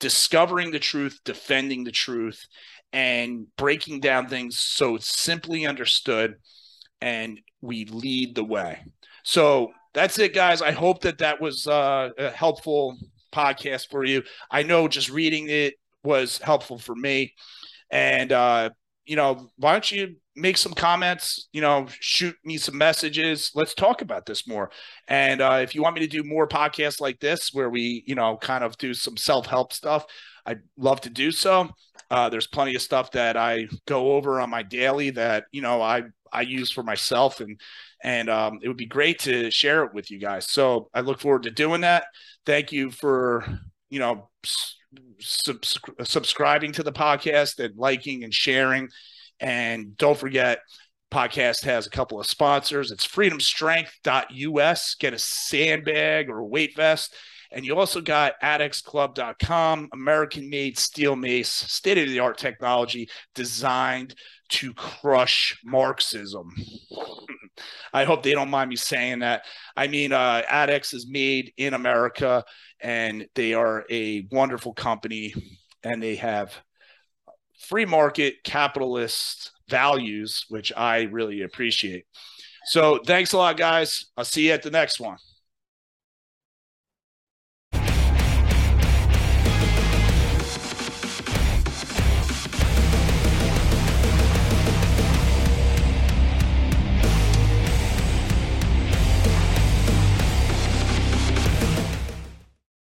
discovering 0.00 0.70
the 0.70 0.78
truth, 0.78 1.18
defending 1.24 1.84
the 1.84 1.92
truth, 1.92 2.46
and 2.92 3.46
breaking 3.56 4.00
down 4.00 4.28
things 4.28 4.58
so 4.58 4.96
it's 4.96 5.20
simply 5.20 5.66
understood, 5.66 6.36
and 7.00 7.40
we 7.60 7.84
lead 7.86 8.34
the 8.34 8.44
way. 8.44 8.84
So 9.24 9.72
that's 9.94 10.18
it, 10.18 10.34
guys. 10.34 10.62
I 10.62 10.72
hope 10.72 11.00
that 11.02 11.18
that 11.18 11.40
was 11.40 11.66
uh, 11.66 12.10
a 12.18 12.30
helpful 12.30 12.96
podcast 13.32 13.90
for 13.90 14.04
you. 14.04 14.22
I 14.50 14.62
know 14.62 14.88
just 14.88 15.10
reading 15.10 15.48
it 15.48 15.74
was 16.04 16.38
helpful 16.38 16.78
for 16.78 16.94
me. 16.94 17.34
And, 17.90 18.32
uh, 18.32 18.70
you 19.04 19.16
know, 19.16 19.50
why 19.56 19.72
don't 19.72 19.90
you 19.90 20.16
make 20.36 20.56
some 20.56 20.74
comments, 20.74 21.48
you 21.52 21.60
know, 21.60 21.86
shoot 22.00 22.36
me 22.44 22.58
some 22.58 22.76
messages. 22.76 23.50
Let's 23.54 23.74
talk 23.74 24.02
about 24.02 24.26
this 24.26 24.46
more. 24.46 24.70
And 25.08 25.40
uh, 25.40 25.60
if 25.62 25.74
you 25.74 25.82
want 25.82 25.94
me 25.94 26.02
to 26.02 26.06
do 26.06 26.22
more 26.22 26.46
podcasts 26.46 27.00
like 27.00 27.18
this, 27.20 27.50
where 27.52 27.70
we, 27.70 28.04
you 28.06 28.14
know, 28.14 28.36
kind 28.36 28.62
of 28.62 28.76
do 28.76 28.94
some 28.94 29.16
self 29.16 29.46
help 29.46 29.72
stuff, 29.72 30.04
I'd 30.44 30.60
love 30.76 31.00
to 31.02 31.10
do 31.10 31.32
so. 31.32 31.70
Uh, 32.10 32.28
there's 32.28 32.46
plenty 32.46 32.74
of 32.76 32.82
stuff 32.82 33.10
that 33.12 33.36
I 33.36 33.66
go 33.86 34.12
over 34.12 34.40
on 34.40 34.50
my 34.50 34.62
daily 34.62 35.10
that, 35.10 35.44
you 35.50 35.62
know, 35.62 35.82
I, 35.82 36.02
I 36.32 36.42
use 36.42 36.70
for 36.70 36.82
myself 36.82 37.40
and, 37.40 37.58
and 38.04 38.28
um, 38.28 38.60
it 38.62 38.68
would 38.68 38.76
be 38.76 38.86
great 38.86 39.18
to 39.20 39.50
share 39.50 39.84
it 39.84 39.94
with 39.94 40.10
you 40.10 40.18
guys. 40.18 40.50
So 40.50 40.88
I 40.94 41.00
look 41.00 41.20
forward 41.20 41.44
to 41.44 41.50
doing 41.50 41.80
that. 41.80 42.04
Thank 42.44 42.70
you 42.70 42.90
for, 42.90 43.44
you 43.90 43.98
know, 43.98 44.28
subs- 45.18 45.78
subscribing 46.04 46.72
to 46.72 46.82
the 46.82 46.92
podcast 46.92 47.58
and 47.58 47.76
liking 47.76 48.22
and 48.22 48.32
sharing. 48.32 48.88
And 49.40 49.96
don't 49.96 50.18
forget, 50.18 50.60
podcast 51.12 51.64
has 51.64 51.86
a 51.86 51.90
couple 51.90 52.20
of 52.20 52.26
sponsors. 52.26 52.90
It's 52.90 53.06
freedomstrength.us. 53.06 54.94
Get 54.96 55.14
a 55.14 55.18
sandbag 55.18 56.28
or 56.28 56.38
a 56.38 56.46
weight 56.46 56.74
vest. 56.76 57.14
And 57.52 57.64
you 57.64 57.78
also 57.78 58.00
got 58.00 58.40
addictsclub.com, 58.42 59.88
American 59.92 60.50
made 60.50 60.78
steel 60.78 61.14
mace, 61.14 61.48
state 61.48 61.98
of 61.98 62.08
the 62.08 62.18
art 62.18 62.38
technology 62.38 63.08
designed 63.34 64.14
to 64.48 64.74
crush 64.74 65.56
Marxism. 65.64 66.50
I 67.92 68.04
hope 68.04 68.22
they 68.22 68.32
don't 68.32 68.50
mind 68.50 68.68
me 68.68 68.76
saying 68.76 69.20
that. 69.20 69.44
I 69.76 69.86
mean, 69.86 70.12
uh, 70.12 70.42
Addicts 70.48 70.92
is 70.92 71.06
made 71.08 71.52
in 71.56 71.72
America 71.72 72.44
and 72.80 73.26
they 73.34 73.54
are 73.54 73.86
a 73.90 74.26
wonderful 74.30 74.74
company 74.74 75.32
and 75.82 76.02
they 76.02 76.16
have 76.16 76.54
free 77.58 77.84
market 77.84 78.42
capitalist 78.44 79.52
values, 79.68 80.44
which 80.48 80.72
I 80.76 81.02
really 81.02 81.42
appreciate. 81.42 82.06
So 82.66 82.98
thanks 83.04 83.32
a 83.32 83.36
lot, 83.38 83.56
guys. 83.56 84.06
I'll 84.16 84.24
see 84.24 84.46
you 84.48 84.52
at 84.52 84.62
the 84.62 84.70
next 84.70 85.00
one. 85.00 85.18